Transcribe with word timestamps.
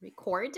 record. 0.00 0.56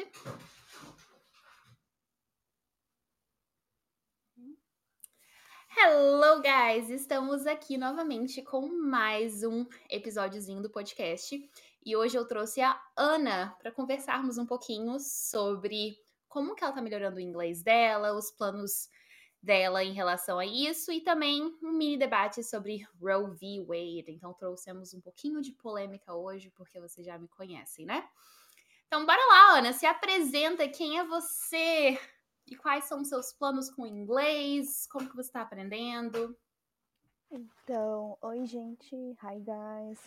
Hello, 5.77 6.43
guys! 6.43 6.91
Estamos 6.91 7.47
aqui 7.47 7.77
novamente 7.77 8.43
com 8.43 8.69
mais 8.69 9.45
um 9.45 9.65
episódiozinho 9.89 10.61
do 10.61 10.71
podcast. 10.71 11.51
E 11.85 11.97
hoje 11.97 12.19
eu 12.19 12.27
trouxe 12.27 12.61
a 12.61 12.81
Ana 12.97 13.55
para 13.61 13.71
conversarmos 13.71 14.39
um 14.39 14.47
pouquinho 14.47 14.99
sobre 14.99 15.97
como 16.29 16.55
que 16.55 16.65
ela 16.65 16.73
tá 16.73 16.83
melhorando 16.83 17.19
o 17.19 17.21
inglês 17.21 17.63
dela, 17.63 18.17
os 18.17 18.31
planos 18.33 18.89
dela 19.41 19.85
em 19.85 19.93
relação 19.93 20.39
a 20.39 20.45
isso 20.45 20.91
e 20.91 21.01
também 21.01 21.57
um 21.63 21.73
mini 21.73 21.97
debate 21.97 22.43
sobre 22.43 22.85
Roe 23.01 23.31
v. 23.37 23.65
Wade. 23.65 24.11
Então 24.11 24.35
trouxemos 24.35 24.93
um 24.93 25.01
pouquinho 25.01 25.41
de 25.41 25.53
polêmica 25.53 26.13
hoje 26.13 26.51
porque 26.51 26.81
vocês 26.81 27.07
já 27.07 27.17
me 27.17 27.29
conhecem, 27.29 27.87
né? 27.87 28.05
Então 28.89 29.05
bora 29.05 29.21
lá, 29.27 29.59
Ana, 29.59 29.75
se 29.75 29.85
apresenta, 29.85 30.67
quem 30.67 30.99
é 30.99 31.05
você? 31.05 32.01
E 32.47 32.57
quais 32.57 32.85
são 32.85 33.03
os 33.03 33.09
seus 33.11 33.35
planos 33.35 33.71
com 33.71 33.83
o 33.83 33.87
inglês? 33.87 34.87
Como 34.87 35.07
que 35.11 35.15
você 35.15 35.29
está 35.29 35.43
aprendendo? 35.43 36.35
Então, 37.31 38.17
oi 38.23 38.47
gente, 38.47 38.97
hi 38.97 39.41
guys. 39.41 40.01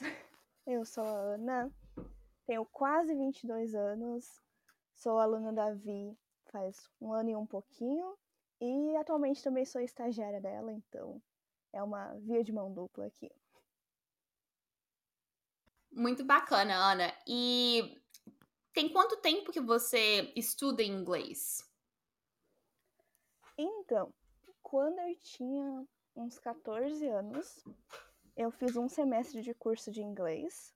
Eu 0.66 0.84
sou 0.84 1.04
a 1.04 1.12
Ana, 1.12 1.72
tenho 2.48 2.66
quase 2.66 3.14
22 3.14 3.76
anos, 3.76 4.42
sou 4.96 5.20
aluna 5.20 5.54
da 5.54 5.72
Vi 5.76 6.18
faz 6.46 6.90
um 7.00 7.14
ano 7.14 7.30
e 7.30 7.36
um 7.36 7.46
pouquinho 7.46 8.18
e 8.60 8.98
atualmente 8.98 9.44
também 9.44 9.64
sou 9.64 9.80
estagiária 9.80 10.42
dela, 10.42 10.72
então 10.74 11.22
é 11.72 11.84
uma 11.84 12.16
via 12.16 12.44
de 12.44 12.52
mão 12.52 12.74
dupla 12.74 13.06
aqui. 13.06 13.32
Muito 15.92 16.24
bacana, 16.24 16.74
Ana. 16.74 17.14
E 17.28 18.01
tem 18.74 18.90
quanto 18.90 19.18
tempo 19.18 19.52
que 19.52 19.60
você 19.60 20.32
estuda 20.36 20.84
inglês? 20.84 21.70
Então, 23.58 24.14
quando 24.62 25.00
eu 25.00 25.16
tinha 25.20 25.86
uns 26.16 26.40
14 26.40 27.08
anos, 27.08 27.64
eu 28.36 28.52
fiz 28.52 28.76
um 28.76 28.88
semestre 28.88 29.42
de 29.42 29.54
curso 29.54 29.92
de 29.92 30.02
inglês, 30.02 30.74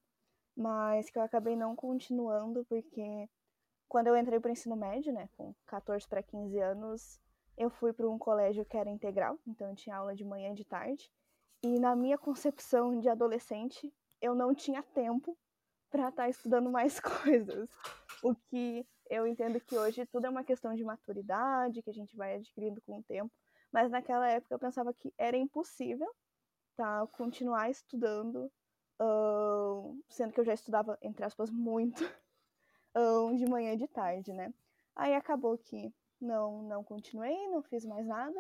mas 0.56 1.10
que 1.10 1.18
eu 1.18 1.24
acabei 1.24 1.56
não 1.56 1.76
continuando 1.76 2.66
porque 2.66 3.30
quando 3.88 4.08
eu 4.08 4.18
entrei 4.18 4.40
para 4.40 4.50
o 4.50 4.52
ensino 4.52 4.76
médio, 4.76 5.14
né, 5.14 5.30
com 5.38 5.54
14 5.66 6.08
para 6.08 6.22
15 6.22 6.60
anos, 6.60 7.20
eu 7.58 7.70
fui 7.70 7.94
para 7.94 8.10
um 8.10 8.20
colégio 8.20 8.66
que 8.66 8.76
era 8.76 8.90
integral, 8.90 9.40
então 9.48 9.70
eu 9.70 9.76
tinha 9.76 9.96
aula 9.96 10.14
de 10.14 10.26
manhã 10.26 10.52
e 10.52 10.56
de 10.56 10.66
tarde. 10.66 11.10
E 11.64 11.80
na 11.80 11.96
minha 11.96 12.18
concepção 12.18 13.00
de 13.00 13.08
adolescente, 13.08 13.94
eu 14.22 14.36
não 14.36 14.54
tinha 14.54 14.84
tempo 14.84 15.38
para 15.96 16.10
estar 16.10 16.24
tá 16.24 16.30
estudando 16.30 16.70
mais 16.70 17.00
coisas. 17.00 17.70
O 18.22 18.36
que 18.36 18.86
eu 19.10 19.26
entendo 19.26 19.60
que 19.62 19.78
hoje 19.78 20.06
tudo 20.08 20.26
é 20.26 20.30
uma 20.30 20.44
questão 20.44 20.76
de 20.76 20.84
maturidade, 20.84 21.82
que 21.82 21.90
a 21.90 21.94
gente 21.94 22.16
vai 22.18 22.36
adquirindo 22.36 22.82
com 22.82 23.00
o 23.00 23.04
tempo. 23.04 23.32
Mas 23.72 23.90
naquela 23.90 24.30
época 24.30 24.54
eu 24.54 24.60
pensava 24.60 24.94
que 24.94 25.14
era 25.18 25.38
impossível 25.38 26.10
tá, 26.76 27.08
continuar 27.14 27.70
estudando, 27.70 28.52
sendo 30.10 30.34
que 30.34 30.40
eu 30.42 30.46
já 30.46 30.54
estudava, 30.54 30.98
entre 31.02 31.24
aspas, 31.24 31.50
muito, 31.50 32.04
de 33.38 33.46
manhã 33.50 33.74
e 33.74 33.78
de 33.78 33.88
tarde, 33.88 34.34
né? 34.34 34.54
Aí 34.96 35.14
acabou 35.14 35.58
que 35.58 35.94
não, 36.20 36.62
não 36.64 36.84
continuei, 36.84 37.48
não 37.48 37.62
fiz 37.64 37.86
mais 37.86 38.06
nada. 38.06 38.40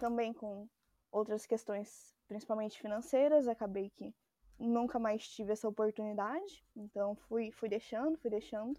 Também 0.00 0.32
com 0.32 0.68
outras 1.12 1.46
questões, 1.46 2.12
principalmente 2.26 2.80
financeiras, 2.80 3.46
acabei 3.46 3.90
que 3.90 4.12
nunca 4.60 4.98
mais 4.98 5.26
tive 5.26 5.52
essa 5.52 5.66
oportunidade, 5.66 6.64
então 6.76 7.16
fui, 7.16 7.50
fui 7.50 7.68
deixando, 7.68 8.18
fui 8.18 8.30
deixando. 8.30 8.78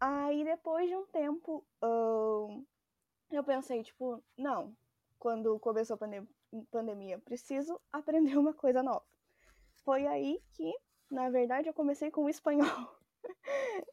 Aí 0.00 0.42
depois 0.42 0.88
de 0.88 0.96
um 0.96 1.06
tempo, 1.06 1.64
uh, 1.84 2.66
eu 3.30 3.44
pensei, 3.44 3.82
tipo, 3.82 4.22
não, 4.36 4.74
quando 5.18 5.58
começou 5.60 5.94
a 5.94 5.98
pandem 5.98 6.26
pandemia, 6.70 7.18
preciso 7.18 7.78
aprender 7.92 8.36
uma 8.38 8.54
coisa 8.54 8.82
nova. 8.82 9.04
Foi 9.84 10.06
aí 10.06 10.42
que, 10.54 10.72
na 11.10 11.28
verdade, 11.28 11.68
eu 11.68 11.74
comecei 11.74 12.10
com 12.10 12.24
o 12.24 12.28
espanhol. 12.28 12.64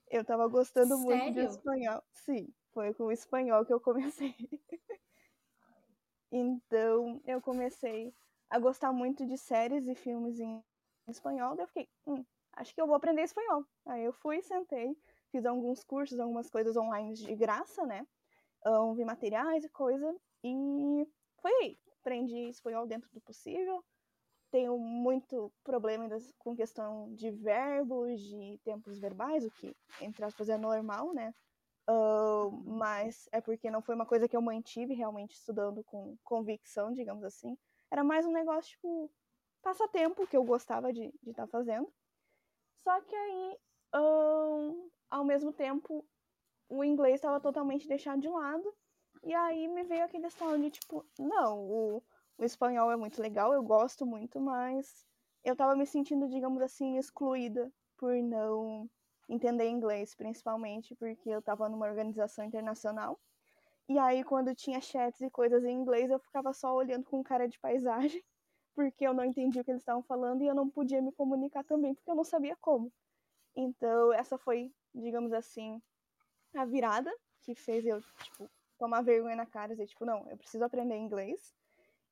Eu 0.10 0.24
tava 0.24 0.48
gostando 0.48 0.96
Sério? 0.96 1.04
muito 1.04 1.34
de 1.34 1.42
espanhol. 1.42 2.02
Sim, 2.14 2.48
foi 2.72 2.94
com 2.94 3.04
o 3.04 3.12
espanhol 3.12 3.66
que 3.66 3.74
eu 3.74 3.80
comecei. 3.80 4.34
Então, 6.32 7.22
eu 7.26 7.42
comecei 7.42 8.14
a 8.50 8.60
gostar 8.60 8.92
muito 8.92 9.26
de 9.26 9.38
séries 9.38 9.88
e 9.88 9.96
filmes 9.96 10.40
em 10.40 10.64
espanhol. 11.08 11.56
Daí 11.56 11.64
eu 11.64 11.68
fiquei, 11.68 11.90
hum, 12.06 12.26
acho 12.54 12.74
que 12.74 12.82
eu 12.82 12.88
vou 12.88 12.96
aprender 12.96 13.24
espanhol. 13.24 13.66
Aí 13.86 14.04
eu 14.04 14.14
fui, 14.14 14.42
sentei, 14.42 14.96
fiz 15.32 15.46
alguns 15.46 15.84
cursos, 15.84 16.20
algumas 16.20 16.50
coisas 16.50 16.76
online 16.78 17.14
de 17.14 17.36
graça, 17.36 17.86
né? 17.86 18.06
Vi 18.96 19.06
materiais 19.06 19.64
e 19.64 19.70
coisa. 19.70 20.16
E 20.44 21.08
foi 21.42 21.52
aí. 21.62 21.80
Aprendi 22.02 22.50
espanhol 22.50 22.88
dentro 22.88 23.10
do 23.12 23.22
possível 23.22 23.84
tenho 24.52 24.78
muito 24.78 25.52
problema 25.64 26.08
com 26.38 26.56
questão 26.56 27.14
de 27.14 27.30
verbos, 27.32 28.22
de 28.22 28.60
tempos 28.64 29.00
verbais, 29.00 29.46
o 29.46 29.52
que, 29.52 29.76
entre 30.02 30.24
aspas, 30.24 30.50
é 30.50 30.58
normal, 30.58 31.14
né? 31.14 31.34
Uh, 31.90 32.52
mas 32.66 33.30
é 33.32 33.40
porque 33.40 33.72
não 33.72 33.82
foi 33.82 33.96
uma 33.96 34.06
coisa 34.06 34.28
que 34.28 34.36
eu 34.36 34.42
mantive 34.42 34.94
realmente 34.94 35.36
estudando 35.36 35.84
com 35.86 36.18
convicção, 36.24 36.92
digamos 36.92 37.24
assim. 37.24 37.58
Era 37.92 38.04
mais 38.04 38.26
um 38.26 38.32
negócio, 38.32 38.72
tipo, 38.72 39.12
passatempo 39.62 40.28
que 40.28 40.38
eu 40.38 40.44
gostava 40.44 40.92
de 40.92 41.14
estar 41.26 41.46
tá 41.46 41.48
fazendo. 41.48 41.92
Só 42.84 43.02
que 43.02 43.16
aí, 43.16 43.58
uh, 43.96 44.92
ao 45.10 45.24
mesmo 45.24 45.52
tempo, 45.52 46.06
o 46.70 46.84
inglês 46.84 47.16
estava 47.16 47.40
totalmente 47.40 47.88
deixado 47.88 48.22
de 48.22 48.30
lado. 48.30 48.74
E 49.24 49.34
aí 49.34 49.68
me 49.68 49.84
veio 49.84 50.06
aquele 50.06 50.24
questão 50.24 50.60
de, 50.60 50.70
tipo, 50.70 51.06
não, 51.18 51.60
o 51.60 52.04
o 52.38 52.46
espanhol 52.46 52.92
é 52.92 52.96
muito 52.96 53.20
legal, 53.20 53.52
eu 53.52 53.64
gosto 53.64 54.06
muito, 54.06 54.40
mas 54.40 55.06
eu 55.44 55.56
tava 55.56 55.76
me 55.76 55.88
sentindo, 55.88 56.30
digamos 56.30 56.62
assim, 56.62 56.98
excluída 56.98 57.72
por 57.98 58.14
não 58.14 58.88
entender 59.28 59.68
inglês, 59.68 60.14
principalmente 60.14 60.96
porque 60.96 61.30
eu 61.30 61.42
tava 61.42 61.68
numa 61.68 61.88
organização 61.88 62.46
internacional. 62.46 63.20
E 63.90 63.98
aí, 63.98 64.24
quando 64.24 64.54
tinha 64.54 64.82
chats 64.82 65.22
e 65.22 65.30
coisas 65.30 65.64
em 65.64 65.72
inglês, 65.72 66.12
eu 66.12 66.20
ficava 66.20 66.52
só 66.54 66.74
olhando 66.76 67.06
com 67.06 67.24
cara 67.24 67.48
de 67.48 67.58
paisagem, 67.58 68.22
porque 68.76 69.08
eu 69.08 69.14
não 69.14 69.24
entendia 69.24 69.62
o 69.62 69.66
que 69.66 69.72
eles 69.72 69.82
estavam 69.82 70.04
falando 70.04 70.42
e 70.44 70.48
eu 70.48 70.54
não 70.54 70.70
podia 70.70 71.02
me 71.02 71.12
comunicar 71.14 71.64
também, 71.64 71.96
porque 71.96 72.12
eu 72.12 72.16
não 72.16 72.24
sabia 72.24 72.56
como. 72.60 72.92
Então, 73.56 74.12
essa 74.14 74.38
foi, 74.38 74.74
digamos 74.94 75.32
assim, 75.32 75.82
a 76.54 76.66
virada 76.66 77.12
que 77.42 77.56
fez 77.56 77.86
eu, 77.86 78.02
tipo, 78.02 78.50
tomar 78.78 79.02
vergonha 79.02 79.36
na 79.38 79.46
cara 79.46 79.72
e 79.72 79.76
dizer, 79.76 79.88
tipo, 79.88 80.06
não, 80.06 80.30
eu 80.30 80.38
preciso 80.38 80.64
aprender 80.66 80.96
inglês. 80.98 81.56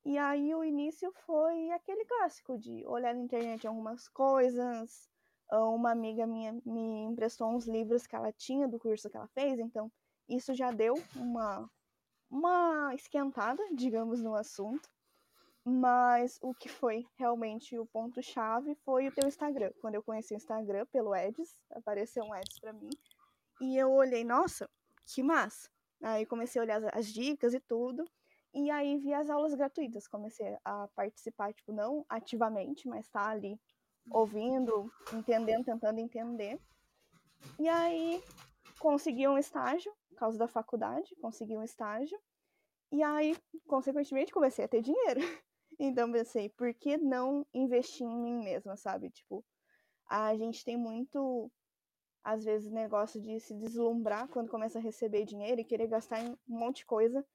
E 0.06 0.18
aí 0.18 0.56
o 0.56 0.64
início 0.64 1.12
foi 1.26 1.72
aquele 1.72 2.06
clássico 2.06 2.58
de 2.58 2.86
olhar 2.86 3.14
na 3.14 3.22
internet 3.22 3.68
algumas 3.68 4.08
coisas. 4.08 5.10
Uma 5.52 5.92
amiga 5.92 6.26
minha 6.26 6.54
me 6.66 7.04
emprestou 7.04 7.50
uns 7.50 7.68
livros 7.68 8.08
que 8.08 8.16
ela 8.16 8.32
tinha 8.32 8.68
do 8.68 8.80
curso 8.80 9.10
que 9.10 9.18
ela 9.18 9.28
fez, 9.28 9.60
então 9.60 9.92
isso 10.28 10.54
já 10.54 10.72
deu 10.72 10.96
uma, 11.16 11.70
uma 12.30 12.94
esquentada, 12.94 13.62
digamos, 13.74 14.22
no 14.22 14.36
assunto. 14.36 14.90
Mas 15.68 16.38
o 16.44 16.54
que 16.54 16.70
foi 16.70 17.08
realmente 17.18 17.78
o 17.78 17.88
ponto-chave 17.88 18.76
foi 18.86 19.08
o 19.08 19.12
teu 19.12 19.28
Instagram. 19.28 19.72
Quando 19.82 19.96
eu 19.96 20.04
conheci 20.04 20.34
o 20.34 20.38
Instagram 20.38 20.86
pelo 20.92 21.16
Eds, 21.16 21.58
apareceu 21.72 22.24
um 22.24 22.36
Eds 22.36 22.60
para 22.60 22.72
mim. 22.72 22.90
E 23.60 23.76
eu 23.76 23.92
olhei, 23.92 24.24
nossa, 24.24 24.70
que 25.08 25.24
massa. 25.24 25.68
Aí 26.04 26.26
comecei 26.26 26.62
a 26.62 26.64
olhar 26.64 26.96
as 26.96 27.08
dicas 27.08 27.54
e 27.56 27.60
tudo. 27.60 28.06
E 28.54 28.70
aí 28.70 28.98
vi 28.98 29.14
as 29.14 29.30
aulas 29.30 29.54
gratuitas, 29.54 30.08
comecei 30.08 30.56
a 30.64 30.88
participar, 30.96 31.54
tipo, 31.54 31.74
não 31.74 32.06
ativamente, 32.08 32.88
mas 32.88 33.10
tá 33.10 33.28
ali 33.28 33.60
ouvindo, 34.10 34.90
entendendo, 35.14 35.66
tentando 35.66 36.00
entender. 36.00 36.60
E 37.60 37.68
aí 37.68 38.24
consegui 38.80 39.28
um 39.28 39.38
estágio, 39.38 39.92
por 40.16 40.20
causa 40.20 40.38
da 40.40 40.48
faculdade, 40.48 41.14
consegui 41.18 41.58
um 41.58 41.64
estágio. 41.64 42.18
E 42.92 43.04
aí, 43.04 43.36
consequentemente, 43.68 44.32
comecei 44.32 44.66
a 44.66 44.68
ter 44.68 44.82
dinheiro. 44.82 45.20
Então 45.78 46.10
pensei, 46.10 46.48
por 46.48 46.74
que 46.74 46.96
não 46.96 47.46
investir 47.54 48.08
em 48.08 48.18
mim 48.18 48.42
mesma, 48.42 48.78
sabe? 48.78 49.10
Tipo, 49.10 49.44
a 50.08 50.34
gente 50.38 50.64
tem 50.64 50.78
muito, 50.78 51.52
às 52.24 52.46
vezes, 52.46 52.72
negócio 52.72 53.20
de 53.20 53.42
se 53.42 53.54
deslumbrar 53.54 54.30
quando 54.30 54.50
começa 54.50 54.80
a 54.80 54.82
receber 54.82 55.26
dinheiro 55.26 55.60
e 55.60 55.66
querer 55.66 55.88
gastar 55.88 56.22
em 56.22 56.30
um 56.30 56.38
monte 56.48 56.78
de 56.78 56.86
coisa 56.86 57.28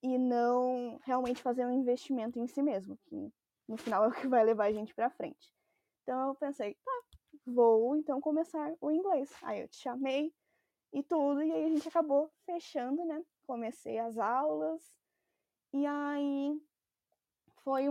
e 0.00 0.16
não 0.16 1.00
realmente 1.02 1.42
fazer 1.42 1.66
um 1.66 1.72
investimento 1.72 2.38
em 2.38 2.46
si 2.46 2.62
mesmo, 2.62 2.96
que 3.06 3.32
no 3.66 3.76
final 3.76 4.04
é 4.06 4.08
o 4.08 4.12
que 4.12 4.28
vai 4.28 4.44
levar 4.44 4.66
a 4.66 4.72
gente 4.72 4.94
para 4.94 5.10
frente. 5.10 5.52
Então 6.04 6.28
eu 6.28 6.34
pensei, 6.36 6.76
tá, 6.84 7.02
vou 7.44 7.96
então 7.96 8.20
começar 8.20 8.76
o 8.80 8.92
inglês. 8.92 9.28
Aí 9.42 9.62
eu 9.62 9.68
te 9.68 9.78
chamei 9.78 10.32
e 10.92 11.02
tudo, 11.02 11.42
e 11.42 11.52
aí 11.52 11.64
a 11.64 11.68
gente 11.68 11.88
acabou 11.88 12.30
fechando, 12.44 13.04
né? 13.04 13.22
Comecei 13.46 13.98
as 13.98 14.18
aulas, 14.18 14.82
e 15.72 15.84
aí 15.86 16.60
foi 17.62 17.88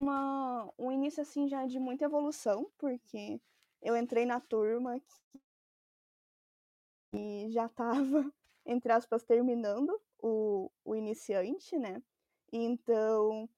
uma, 0.00 0.72
um 0.78 0.92
início 0.92 1.22
assim 1.22 1.48
já 1.48 1.66
de 1.66 1.78
muita 1.78 2.04
evolução, 2.04 2.70
porque 2.78 3.40
eu 3.82 3.96
entrei 3.96 4.24
na 4.24 4.40
turma 4.40 5.00
que 7.10 7.50
já 7.50 7.66
estava, 7.66 7.94
entre 8.64 8.92
aspas, 8.92 9.24
terminando 9.24 10.00
o, 10.18 10.70
o 10.84 10.94
iniciante, 10.94 11.76
né? 11.78 12.02
Então, 12.52 13.48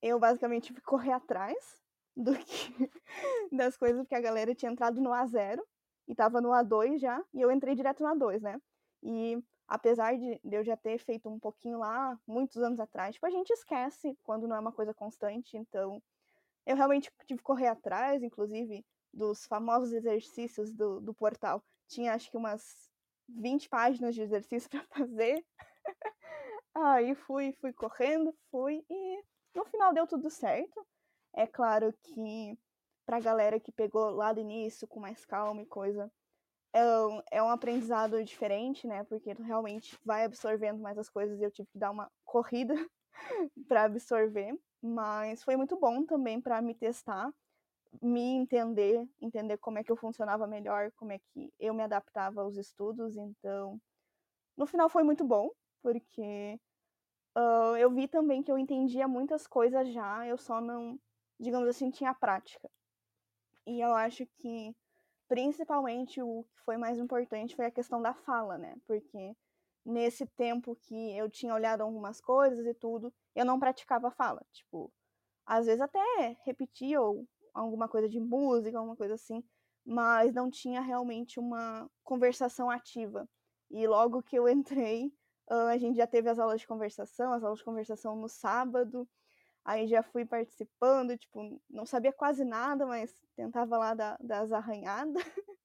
eu 0.00 0.18
basicamente 0.18 0.72
fui 0.72 0.82
correr 0.82 1.12
atrás 1.12 1.82
do 2.16 2.36
que 2.38 2.90
das 3.52 3.76
coisas, 3.76 4.02
porque 4.02 4.14
a 4.14 4.20
galera 4.20 4.54
tinha 4.54 4.72
entrado 4.72 5.00
no 5.00 5.10
A0 5.10 5.60
e 6.08 6.14
tava 6.14 6.40
no 6.40 6.48
A2 6.48 6.98
já, 6.98 7.22
e 7.34 7.40
eu 7.40 7.52
entrei 7.52 7.74
direto 7.74 8.02
no 8.02 8.08
A2, 8.08 8.40
né? 8.40 8.60
E 9.02 9.38
apesar 9.68 10.16
de 10.16 10.40
eu 10.50 10.64
já 10.64 10.76
ter 10.76 10.98
feito 10.98 11.28
um 11.28 11.38
pouquinho 11.38 11.78
lá, 11.78 12.18
muitos 12.26 12.56
anos 12.62 12.80
atrás, 12.80 13.14
tipo, 13.14 13.26
a 13.26 13.30
gente 13.30 13.50
esquece 13.50 14.18
quando 14.24 14.48
não 14.48 14.56
é 14.56 14.60
uma 14.60 14.72
coisa 14.72 14.94
constante, 14.94 15.56
então 15.56 16.02
eu 16.66 16.74
realmente 16.74 17.10
tive 17.26 17.38
que 17.38 17.44
correr 17.44 17.68
atrás, 17.68 18.22
inclusive, 18.22 18.84
dos 19.12 19.46
famosos 19.46 19.92
exercícios 19.92 20.72
do, 20.72 21.00
do 21.00 21.14
portal. 21.14 21.62
Tinha 21.86 22.14
acho 22.14 22.30
que 22.30 22.36
umas 22.36 22.90
20 23.28 23.68
páginas 23.68 24.14
de 24.14 24.22
exercício 24.22 24.68
para 24.70 24.84
fazer. 24.84 25.44
Aí 26.74 27.14
fui, 27.14 27.52
fui 27.60 27.72
correndo, 27.72 28.34
fui 28.50 28.84
e 28.88 29.22
no 29.54 29.64
final 29.66 29.92
deu 29.92 30.06
tudo 30.06 30.30
certo. 30.30 30.86
É 31.34 31.46
claro 31.46 31.92
que 32.02 32.58
pra 33.08 33.20
galera 33.20 33.58
que 33.58 33.72
pegou 33.72 34.10
lá 34.10 34.34
do 34.34 34.40
início 34.40 34.86
com 34.86 35.00
mais 35.00 35.24
calma 35.24 35.62
e 35.62 35.66
coisa, 35.66 36.12
é 36.74 36.84
um, 36.84 37.22
é 37.30 37.42
um 37.42 37.48
aprendizado 37.48 38.22
diferente, 38.22 38.86
né? 38.86 39.02
Porque 39.04 39.34
tu 39.34 39.42
realmente 39.42 39.98
vai 40.04 40.26
absorvendo 40.26 40.78
mais 40.78 40.98
as 40.98 41.08
coisas 41.08 41.40
e 41.40 41.42
eu 41.42 41.50
tive 41.50 41.70
que 41.70 41.78
dar 41.78 41.90
uma 41.90 42.12
corrida 42.22 42.74
para 43.66 43.84
absorver. 43.84 44.54
Mas 44.82 45.42
foi 45.42 45.56
muito 45.56 45.74
bom 45.80 46.04
também 46.04 46.38
para 46.38 46.60
me 46.60 46.74
testar, 46.74 47.32
me 48.02 48.20
entender, 48.20 49.08
entender 49.22 49.56
como 49.56 49.78
é 49.78 49.82
que 49.82 49.90
eu 49.90 49.96
funcionava 49.96 50.46
melhor, 50.46 50.92
como 50.92 51.12
é 51.12 51.18
que 51.18 51.50
eu 51.58 51.72
me 51.72 51.84
adaptava 51.84 52.42
aos 52.42 52.58
estudos. 52.58 53.16
Então, 53.16 53.80
no 54.54 54.66
final 54.66 54.90
foi 54.90 55.02
muito 55.02 55.24
bom, 55.24 55.48
porque 55.82 56.60
uh, 57.38 57.74
eu 57.78 57.90
vi 57.90 58.06
também 58.06 58.42
que 58.42 58.52
eu 58.52 58.58
entendia 58.58 59.08
muitas 59.08 59.46
coisas 59.46 59.88
já, 59.88 60.26
eu 60.26 60.36
só 60.36 60.60
não, 60.60 61.00
digamos 61.40 61.66
assim, 61.70 61.90
tinha 61.90 62.12
prática. 62.12 62.68
E 63.68 63.82
eu 63.82 63.92
acho 63.92 64.24
que 64.38 64.74
principalmente 65.28 66.22
o 66.22 66.42
que 66.44 66.58
foi 66.62 66.78
mais 66.78 66.98
importante 66.98 67.54
foi 67.54 67.66
a 67.66 67.70
questão 67.70 68.00
da 68.00 68.14
fala, 68.14 68.56
né? 68.56 68.74
Porque 68.86 69.36
nesse 69.84 70.26
tempo 70.26 70.74
que 70.74 71.14
eu 71.14 71.28
tinha 71.28 71.52
olhado 71.52 71.82
algumas 71.82 72.18
coisas 72.18 72.64
e 72.64 72.72
tudo, 72.72 73.12
eu 73.34 73.44
não 73.44 73.60
praticava 73.60 74.10
fala. 74.10 74.42
Tipo, 74.50 74.90
às 75.44 75.66
vezes 75.66 75.82
até 75.82 76.34
repetia 76.46 76.98
ou 76.98 77.28
alguma 77.52 77.86
coisa 77.88 78.08
de 78.08 78.18
música, 78.18 78.78
alguma 78.78 78.96
coisa 78.96 79.14
assim, 79.14 79.44
mas 79.84 80.32
não 80.32 80.50
tinha 80.50 80.80
realmente 80.80 81.38
uma 81.38 81.90
conversação 82.02 82.70
ativa. 82.70 83.28
E 83.70 83.86
logo 83.86 84.22
que 84.22 84.38
eu 84.38 84.48
entrei, 84.48 85.12
a 85.46 85.76
gente 85.76 85.96
já 85.96 86.06
teve 86.06 86.30
as 86.30 86.38
aulas 86.38 86.62
de 86.62 86.66
conversação, 86.66 87.34
as 87.34 87.44
aulas 87.44 87.58
de 87.58 87.64
conversação 87.66 88.16
no 88.16 88.30
sábado, 88.30 89.06
Aí 89.68 89.86
já 89.86 90.02
fui 90.02 90.24
participando, 90.24 91.14
tipo, 91.18 91.60
não 91.68 91.84
sabia 91.84 92.10
quase 92.10 92.42
nada, 92.42 92.86
mas 92.86 93.14
tentava 93.36 93.76
lá 93.76 93.92
dar, 93.92 94.16
dar 94.18 94.40
as 94.40 94.50
arranhadas. 94.50 95.22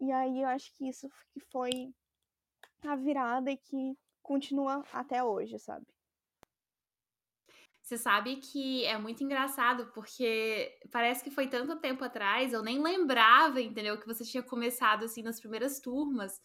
E 0.00 0.12
aí 0.12 0.42
eu 0.42 0.48
acho 0.48 0.72
que 0.76 0.88
isso 0.88 1.08
que 1.32 1.40
foi 1.50 1.92
a 2.84 2.94
virada 2.94 3.50
e 3.50 3.56
que 3.56 3.98
continua 4.22 4.84
até 4.92 5.24
hoje, 5.24 5.58
sabe? 5.58 5.84
Você 7.82 7.98
sabe 7.98 8.36
que 8.36 8.84
é 8.84 8.96
muito 8.96 9.24
engraçado, 9.24 9.90
porque 9.92 10.78
parece 10.92 11.24
que 11.24 11.32
foi 11.32 11.48
tanto 11.48 11.80
tempo 11.80 12.04
atrás, 12.04 12.52
eu 12.52 12.62
nem 12.62 12.80
lembrava, 12.80 13.60
entendeu? 13.60 13.98
Que 13.98 14.06
você 14.06 14.24
tinha 14.24 14.42
começado 14.42 15.04
assim 15.04 15.20
nas 15.20 15.40
primeiras 15.40 15.80
turmas. 15.80 16.40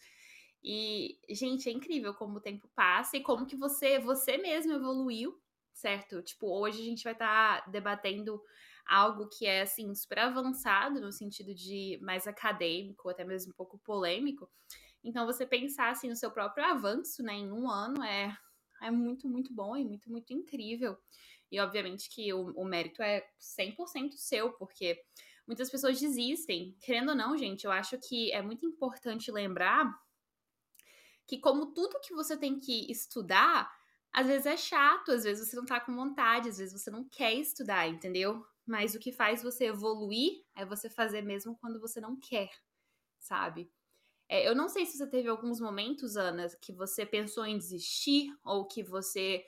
E, 0.64 1.16
gente, 1.30 1.68
é 1.68 1.72
incrível 1.72 2.12
como 2.14 2.38
o 2.38 2.40
tempo 2.40 2.68
passa 2.74 3.16
e 3.16 3.22
como 3.22 3.46
que 3.46 3.54
você, 3.56 4.00
você 4.00 4.36
mesmo 4.36 4.72
evoluiu 4.72 5.40
certo? 5.74 6.22
Tipo, 6.22 6.46
hoje 6.46 6.80
a 6.80 6.84
gente 6.84 7.04
vai 7.04 7.12
estar 7.12 7.62
tá 7.62 7.70
debatendo 7.70 8.40
algo 8.86 9.28
que 9.28 9.46
é, 9.46 9.62
assim, 9.62 9.94
super 9.94 10.20
avançado 10.20 11.00
no 11.00 11.10
sentido 11.10 11.54
de 11.54 11.98
mais 12.00 12.26
acadêmico, 12.26 13.08
até 13.08 13.24
mesmo 13.24 13.52
um 13.52 13.56
pouco 13.56 13.78
polêmico. 13.78 14.48
Então, 15.02 15.26
você 15.26 15.44
pensar, 15.44 15.90
assim, 15.90 16.08
no 16.08 16.16
seu 16.16 16.30
próprio 16.30 16.64
avanço, 16.64 17.22
né, 17.22 17.34
em 17.34 17.50
um 17.50 17.68
ano 17.68 18.02
é, 18.02 18.36
é 18.82 18.90
muito, 18.90 19.28
muito 19.28 19.52
bom 19.52 19.76
e 19.76 19.84
muito, 19.84 20.10
muito 20.10 20.32
incrível. 20.32 20.96
E, 21.50 21.60
obviamente, 21.60 22.08
que 22.08 22.32
o, 22.32 22.52
o 22.52 22.64
mérito 22.64 23.02
é 23.02 23.26
100% 23.38 24.12
seu, 24.12 24.52
porque 24.52 24.98
muitas 25.46 25.70
pessoas 25.70 26.00
desistem. 26.00 26.76
Querendo 26.80 27.10
ou 27.10 27.14
não, 27.14 27.36
gente, 27.36 27.64
eu 27.64 27.72
acho 27.72 27.98
que 27.98 28.32
é 28.32 28.40
muito 28.40 28.64
importante 28.64 29.30
lembrar 29.30 29.92
que, 31.26 31.38
como 31.38 31.72
tudo 31.72 32.00
que 32.00 32.14
você 32.14 32.36
tem 32.36 32.58
que 32.58 32.90
estudar, 32.90 33.70
às 34.14 34.28
vezes 34.28 34.46
é 34.46 34.56
chato, 34.56 35.10
às 35.10 35.24
vezes 35.24 35.48
você 35.48 35.56
não 35.56 35.66
tá 35.66 35.80
com 35.80 35.94
vontade, 35.94 36.48
às 36.48 36.58
vezes 36.58 36.72
você 36.72 36.88
não 36.88 37.04
quer 37.04 37.34
estudar, 37.34 37.88
entendeu? 37.88 38.46
Mas 38.64 38.94
o 38.94 39.00
que 39.00 39.10
faz 39.10 39.42
você 39.42 39.66
evoluir 39.66 40.44
é 40.54 40.64
você 40.64 40.88
fazer 40.88 41.22
mesmo 41.22 41.58
quando 41.58 41.80
você 41.80 42.00
não 42.00 42.16
quer, 42.16 42.48
sabe? 43.18 43.68
É, 44.28 44.48
eu 44.48 44.54
não 44.54 44.68
sei 44.68 44.86
se 44.86 44.96
você 44.96 45.06
teve 45.08 45.28
alguns 45.28 45.60
momentos, 45.60 46.16
Ana, 46.16 46.46
que 46.60 46.72
você 46.72 47.04
pensou 47.04 47.44
em 47.44 47.58
desistir 47.58 48.32
ou 48.44 48.66
que 48.66 48.84
você 48.84 49.44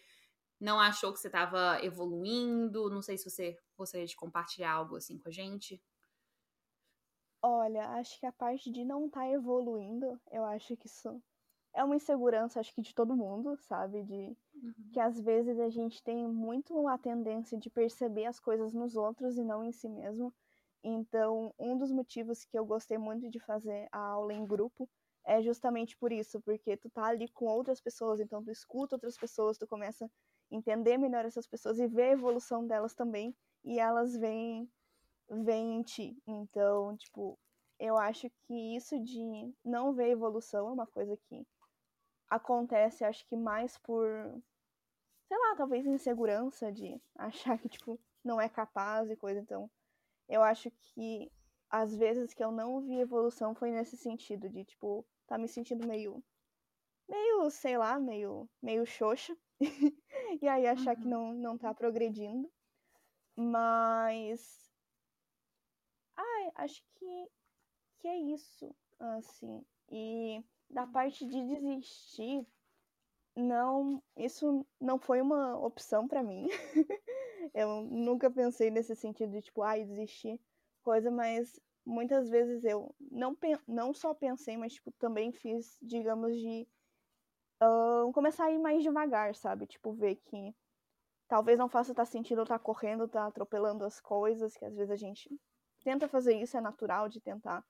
não 0.60 0.80
achou 0.80 1.12
que 1.12 1.20
você 1.20 1.28
estava 1.28 1.78
evoluindo. 1.84 2.90
Não 2.90 3.02
sei 3.02 3.16
se 3.16 3.30
você 3.30 3.56
gostaria 3.76 4.06
de 4.06 4.16
compartilhar 4.16 4.72
algo 4.72 4.96
assim 4.96 5.16
com 5.16 5.28
a 5.28 5.32
gente. 5.32 5.80
Olha, 7.40 7.88
acho 7.90 8.18
que 8.18 8.26
a 8.26 8.32
parte 8.32 8.70
de 8.70 8.84
não 8.84 9.06
estar 9.06 9.20
tá 9.20 9.30
evoluindo, 9.30 10.20
eu 10.32 10.44
acho 10.44 10.76
que 10.76 10.88
isso 10.88 11.22
é 11.76 11.84
uma 11.84 11.94
insegurança, 11.94 12.58
acho 12.58 12.74
que 12.74 12.80
de 12.80 12.94
todo 12.94 13.14
mundo, 13.14 13.54
sabe? 13.58 14.02
De 14.02 14.36
uhum. 14.54 14.74
que 14.92 14.98
às 14.98 15.20
vezes 15.20 15.60
a 15.60 15.68
gente 15.68 16.02
tem 16.02 16.26
muito 16.26 16.88
a 16.88 16.96
tendência 16.96 17.58
de 17.58 17.68
perceber 17.68 18.24
as 18.24 18.40
coisas 18.40 18.72
nos 18.72 18.96
outros 18.96 19.36
e 19.36 19.44
não 19.44 19.62
em 19.62 19.70
si 19.72 19.86
mesmo. 19.88 20.34
Então, 20.82 21.52
um 21.58 21.76
dos 21.76 21.92
motivos 21.92 22.44
que 22.44 22.58
eu 22.58 22.64
gostei 22.64 22.96
muito 22.96 23.28
de 23.28 23.38
fazer 23.38 23.88
a 23.92 23.98
aula 23.98 24.32
em 24.32 24.46
grupo 24.46 24.88
é 25.24 25.42
justamente 25.42 25.96
por 25.98 26.12
isso, 26.12 26.40
porque 26.40 26.76
tu 26.78 26.88
tá 26.88 27.06
ali 27.06 27.28
com 27.28 27.44
outras 27.44 27.80
pessoas, 27.80 28.20
então 28.20 28.42
tu 28.42 28.50
escuta 28.50 28.94
outras 28.94 29.18
pessoas, 29.18 29.58
tu 29.58 29.66
começa 29.66 30.06
a 30.06 30.08
entender 30.50 30.96
melhor 30.96 31.26
essas 31.26 31.46
pessoas 31.46 31.78
e 31.78 31.86
ver 31.88 32.10
a 32.10 32.12
evolução 32.12 32.66
delas 32.66 32.94
também, 32.94 33.36
e 33.64 33.78
elas 33.78 34.16
vêm 34.16 34.68
vêm 35.28 35.78
em 35.78 35.82
ti. 35.82 36.16
Então, 36.26 36.96
tipo, 36.96 37.36
eu 37.78 37.96
acho 37.98 38.30
que 38.46 38.76
isso 38.76 38.98
de 39.00 39.52
não 39.64 39.92
ver 39.92 40.10
evolução 40.10 40.68
é 40.68 40.72
uma 40.72 40.86
coisa 40.86 41.16
que 41.28 41.44
acontece, 42.28 43.04
acho 43.04 43.26
que 43.26 43.36
mais 43.36 43.78
por, 43.78 44.06
sei 45.28 45.38
lá, 45.38 45.56
talvez 45.56 45.86
insegurança 45.86 46.72
de 46.72 47.00
achar 47.16 47.58
que, 47.58 47.68
tipo, 47.68 47.98
não 48.24 48.40
é 48.40 48.48
capaz 48.48 49.10
e 49.10 49.16
coisa. 49.16 49.40
Então, 49.40 49.70
eu 50.28 50.42
acho 50.42 50.70
que 50.70 51.30
às 51.70 51.94
vezes 51.96 52.32
que 52.32 52.42
eu 52.42 52.50
não 52.52 52.80
vi 52.80 53.00
evolução 53.00 53.54
foi 53.54 53.70
nesse 53.70 53.96
sentido, 53.96 54.48
de, 54.48 54.64
tipo, 54.64 55.04
tá 55.26 55.36
me 55.38 55.48
sentindo 55.48 55.86
meio, 55.86 56.22
meio, 57.08 57.50
sei 57.50 57.76
lá, 57.76 57.98
meio, 57.98 58.48
meio 58.62 58.86
xoxa. 58.86 59.36
e 60.42 60.48
aí 60.48 60.66
achar 60.66 60.96
uhum. 60.96 61.02
que 61.02 61.08
não, 61.08 61.34
não 61.34 61.58
tá 61.58 61.74
progredindo. 61.74 62.50
Mas. 63.36 64.70
Ai, 66.16 66.50
acho 66.56 66.82
que, 66.94 67.30
que 67.98 68.08
é 68.08 68.16
isso, 68.16 68.74
assim. 68.98 69.64
E 69.90 70.42
da 70.70 70.86
parte 70.86 71.26
de 71.26 71.44
desistir, 71.46 72.46
não, 73.34 74.02
isso 74.16 74.66
não 74.80 74.98
foi 74.98 75.20
uma 75.20 75.58
opção 75.58 76.08
para 76.08 76.22
mim. 76.22 76.48
eu 77.54 77.82
nunca 77.82 78.30
pensei 78.30 78.70
nesse 78.70 78.96
sentido 78.96 79.32
de 79.32 79.42
tipo, 79.42 79.62
ai, 79.62 79.84
desistir, 79.84 80.40
coisa, 80.82 81.10
mas 81.10 81.60
muitas 81.84 82.28
vezes 82.28 82.64
eu 82.64 82.94
não, 83.10 83.36
não 83.66 83.92
só 83.94 84.14
pensei, 84.14 84.56
mas 84.56 84.74
tipo, 84.74 84.90
também 84.92 85.32
fiz, 85.32 85.78
digamos, 85.80 86.36
de 86.36 86.66
uh, 87.62 88.12
começar 88.12 88.46
a 88.46 88.52
ir 88.52 88.58
mais 88.58 88.82
devagar, 88.82 89.34
sabe? 89.34 89.66
Tipo, 89.66 89.92
ver 89.92 90.16
que 90.16 90.54
talvez 91.28 91.58
não 91.58 91.68
faça 91.68 91.92
estar 91.92 92.04
tá 92.04 92.10
sentindo 92.10 92.42
estar 92.42 92.58
tá 92.58 92.64
correndo, 92.64 93.04
estar 93.04 93.22
tá 93.22 93.26
atropelando 93.26 93.84
as 93.84 94.00
coisas, 94.00 94.56
que 94.56 94.64
às 94.64 94.74
vezes 94.74 94.90
a 94.90 94.96
gente 94.96 95.28
tenta 95.84 96.08
fazer 96.08 96.34
isso, 96.34 96.56
é 96.56 96.60
natural 96.60 97.08
de 97.08 97.20
tentar 97.20 97.64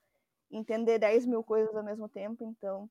entender 0.51 0.99
10 0.99 1.27
mil 1.27 1.43
coisas 1.43 1.75
ao 1.75 1.83
mesmo 1.83 2.09
tempo, 2.09 2.45
então 2.45 2.89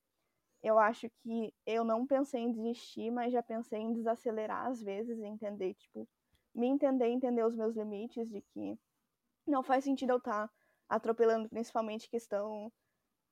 eu 0.64 0.80
acho 0.80 1.10
que 1.22 1.54
eu 1.66 1.84
não 1.84 2.08
pensei 2.08 2.42
em 2.42 2.52
desistir, 2.52 3.12
mas 3.12 3.32
já 3.32 3.44
pensei 3.44 3.80
em 3.80 3.94
desacelerar 3.94 4.66
às 4.66 4.82
vezes, 4.82 5.20
entender, 5.20 5.76
tipo, 5.76 6.08
me 6.54 6.68
entender, 6.68 7.08
entender 7.08 7.46
os 7.46 7.56
meus 7.56 7.76
limites, 7.76 8.30
de 8.30 8.42
que 8.42 8.78
não 9.46 9.62
faz 9.62 9.84
sentido 9.84 10.12
eu 10.12 10.18
estar 10.18 10.48
tá 10.48 10.54
atropelando 10.90 11.50
principalmente 11.50 12.10
questão 12.10 12.72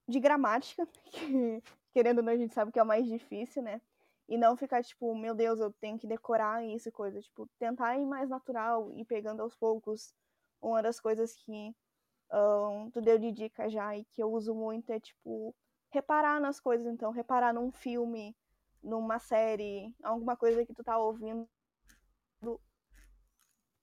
de 0.08 0.20
gramática, 0.20 0.86
que 1.06 1.64
querendo 1.92 2.20
ou 2.20 2.24
não 2.24 2.34
a 2.34 2.38
gente 2.38 2.54
sabe 2.54 2.72
que 2.72 2.80
é 2.80 2.84
o 2.84 2.86
mais 2.86 3.08
difícil, 3.08 3.64
né? 3.64 3.82
E 4.28 4.38
não 4.38 4.56
ficar 4.56 4.84
tipo, 4.84 5.16
meu 5.16 5.36
Deus, 5.36 5.60
eu 5.60 5.72
tenho 5.74 5.98
que 5.98 6.08
decorar 6.08 6.64
isso 6.64 6.92
coisa, 6.92 7.22
tipo, 7.22 7.48
tentar 7.60 7.98
ir 7.98 8.06
mais 8.06 8.30
natural 8.30 8.92
e 8.94 9.04
pegando 9.04 9.42
aos 9.42 9.56
poucos. 9.56 10.14
Uma 10.62 10.82
das 10.82 11.00
coisas 11.00 11.36
que 11.36 11.76
um, 12.34 12.90
tu 12.92 13.02
deu 13.02 13.18
de 13.20 13.32
dica 13.32 13.70
já 13.70 13.96
e 13.96 14.04
que 14.06 14.22
eu 14.22 14.32
uso 14.32 14.56
muito 14.56 14.92
é 14.92 15.00
tipo 15.00 15.56
reparar 15.92 16.40
nas 16.42 16.60
coisas, 16.60 16.88
então 16.88 17.12
reparar 17.12 17.54
num 17.54 17.72
filme, 17.72 18.36
numa 18.82 19.20
série, 19.20 19.96
alguma 20.02 20.36
coisa 20.36 20.66
que 20.66 20.74
tu 20.74 20.84
tá 20.84 20.98
ouvindo, 20.98 21.48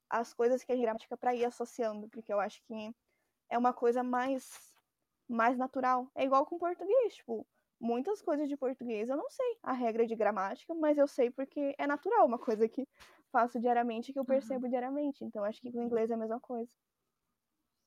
as 0.08 0.34
coisas 0.34 0.64
que 0.64 0.72
é 0.72 0.76
gramática 0.76 1.16
para 1.16 1.34
ir 1.34 1.44
associando, 1.44 2.08
porque 2.08 2.32
eu 2.32 2.40
acho 2.40 2.60
que 2.64 2.92
é 3.48 3.56
uma 3.56 3.72
coisa 3.72 4.02
mais 4.02 4.74
mais 5.28 5.56
natural. 5.56 6.10
É 6.16 6.24
igual 6.24 6.44
com 6.44 6.58
português, 6.58 7.14
tipo, 7.14 7.46
muitas 7.80 8.20
coisas 8.20 8.48
de 8.48 8.56
português 8.56 9.08
eu 9.08 9.16
não 9.16 9.30
sei 9.30 9.58
a 9.62 9.72
regra 9.72 10.04
de 10.04 10.16
gramática, 10.16 10.74
mas 10.74 10.98
eu 10.98 11.06
sei 11.06 11.30
porque 11.30 11.74
é 11.78 11.86
natural, 11.86 12.26
uma 12.26 12.38
coisa 12.38 12.68
que 12.68 12.86
faço 13.30 13.60
diariamente 13.60 14.12
que 14.12 14.18
eu 14.18 14.24
percebo 14.24 14.64
uhum. 14.64 14.70
diariamente. 14.70 15.24
Então 15.24 15.44
acho 15.44 15.60
que 15.60 15.70
com 15.70 15.78
o 15.78 15.82
inglês 15.84 16.10
é 16.10 16.14
a 16.14 16.16
mesma 16.16 16.40
coisa. 16.40 16.68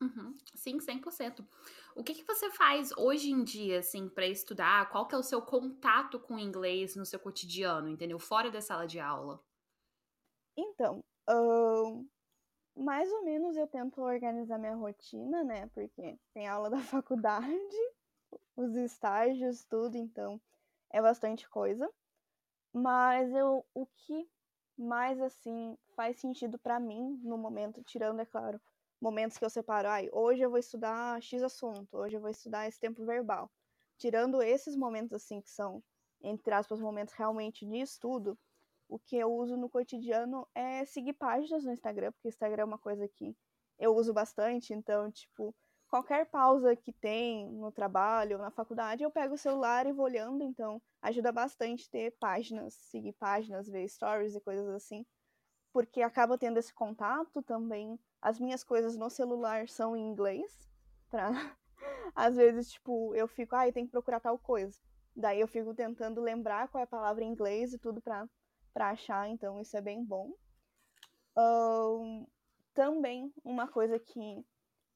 Uhum. 0.03 0.38
Sim, 0.53 0.79
100%. 0.79 1.48
O 1.95 2.03
que, 2.03 2.13
que 2.13 2.25
você 2.25 2.50
faz 2.51 2.91
hoje 2.98 3.31
em 3.31 3.43
dia, 3.43 3.79
assim, 3.79 4.10
para 4.10 4.27
estudar? 4.27 4.89
Qual 4.89 5.07
que 5.07 5.15
é 5.15 5.17
o 5.17 5.24
seu 5.24 5.41
contato 5.41 6.19
com 6.19 6.36
o 6.36 6.39
inglês 6.39 6.95
no 6.95 7.05
seu 7.05 7.19
cotidiano, 7.19 7.88
entendeu? 7.88 8.19
Fora 8.19 8.51
da 8.51 8.60
sala 8.60 8.86
de 8.86 9.00
aula. 9.00 9.41
Então, 10.57 11.03
uh, 11.29 12.05
mais 12.75 13.10
ou 13.12 13.24
menos 13.24 13.55
eu 13.55 13.67
tento 13.67 14.01
organizar 14.01 14.57
minha 14.57 14.75
rotina, 14.75 15.43
né? 15.43 15.67
Porque 15.74 16.19
tem 16.33 16.48
aula 16.48 16.69
da 16.69 16.79
faculdade, 16.81 17.77
os 18.57 18.75
estágios, 18.75 19.63
tudo, 19.63 19.95
então 19.95 20.41
é 20.89 21.01
bastante 21.01 21.50
coisa. 21.50 21.89
Mas 22.74 23.31
eu, 23.33 23.65
o 23.74 23.86
que 23.86 24.27
mais, 24.77 25.22
assim, 25.22 25.77
faz 25.95 26.17
sentido 26.17 26.57
para 26.57 26.79
mim 26.79 27.19
no 27.24 27.38
momento, 27.38 27.83
tirando, 27.83 28.19
é 28.19 28.25
claro, 28.25 28.60
momentos 29.03 29.38
que 29.38 29.43
eu 29.43 29.50
separo, 29.50 29.89
ai, 29.89 30.07
hoje 30.13 30.41
eu 30.41 30.50
vou 30.50 30.57
estudar 30.57 31.22
X 31.22 31.43
assunto, 31.43 31.98
hoje 31.98 32.15
eu 32.15 32.22
vou 32.22 32.29
estudar 32.29 32.69
esse 32.69 32.79
tempo 32.79 33.05
verbal. 33.05 33.51
Tirando 33.98 34.41
esses 34.41 34.77
momentos 34.77 35.12
assim 35.12 35.41
que 35.41 35.50
são, 35.50 35.83
entre 36.22 36.53
aspas, 36.53 36.79
momentos 36.79 37.13
realmente 37.13 37.65
de 37.65 37.79
estudo, 37.79 38.39
o 38.88 38.98
que 38.98 39.17
eu 39.17 39.29
uso 39.29 39.57
no 39.57 39.69
cotidiano 39.69 40.48
é 40.55 40.86
seguir 40.86 41.12
páginas 41.13 41.65
no 41.65 41.74
Instagram, 41.74 42.13
porque 42.13 42.29
o 42.29 42.33
Instagram 42.36 42.62
é 42.62 42.65
uma 42.65 42.77
coisa 42.77 43.05
que 43.05 43.36
eu 43.77 43.93
uso 43.93 44.13
bastante, 44.13 44.74
então, 44.74 45.12
tipo, 45.12 45.53
qualquer 45.89 46.25
pausa 46.27 46.74
que 46.74 46.93
tem 46.93 47.51
no 47.51 47.74
trabalho 47.74 48.38
ou 48.38 48.41
na 48.41 48.51
faculdade, 48.51 49.03
eu 49.03 49.12
pego 49.12 49.33
o 49.33 49.38
celular 49.38 49.86
e 49.86 49.91
vou 49.91 50.05
olhando, 50.05 50.45
então 50.45 50.81
ajuda 51.01 51.29
bastante 51.29 51.89
ter 51.89 52.12
páginas, 52.22 52.74
seguir 52.74 53.12
páginas, 53.13 53.67
ver 53.67 53.86
stories 53.86 54.33
e 54.33 54.39
coisas 54.39 54.69
assim, 54.69 55.05
porque 55.74 56.01
acaba 56.01 56.38
tendo 56.38 56.57
esse 56.57 56.74
contato 56.74 57.41
também 57.41 58.00
as 58.24 58.39
minhas 58.39 58.63
coisas 58.63 58.96
no 58.96 59.10
celular 59.10 59.68
são 59.68 59.96
em 59.98 60.08
inglês, 60.08 60.70
pra... 61.10 61.30
Às 62.15 62.38
vezes, 62.38 62.72
tipo, 62.72 63.13
eu 63.13 63.27
fico, 63.27 63.53
ah, 63.56 63.70
tem 63.72 63.86
que 63.86 63.92
procurar 63.92 64.22
tal 64.22 64.39
coisa. 64.39 64.80
Daí 65.13 65.42
eu 65.42 65.48
fico 65.48 65.74
tentando 65.74 66.22
lembrar 66.22 66.70
qual 66.70 66.80
é 66.80 66.86
a 66.86 66.88
palavra 66.88 67.24
em 67.24 67.27
inglês 67.27 67.74
e 67.74 67.77
tudo 67.77 68.01
pra, 68.01 68.27
pra 68.74 68.92
achar, 68.92 69.27
então 69.27 69.60
isso 69.60 69.75
é 69.75 69.82
bem 69.82 70.03
bom. 70.03 70.32
Um, 71.38 72.25
também 72.74 73.34
uma 73.44 73.68
coisa 73.68 74.00
que 74.00 74.46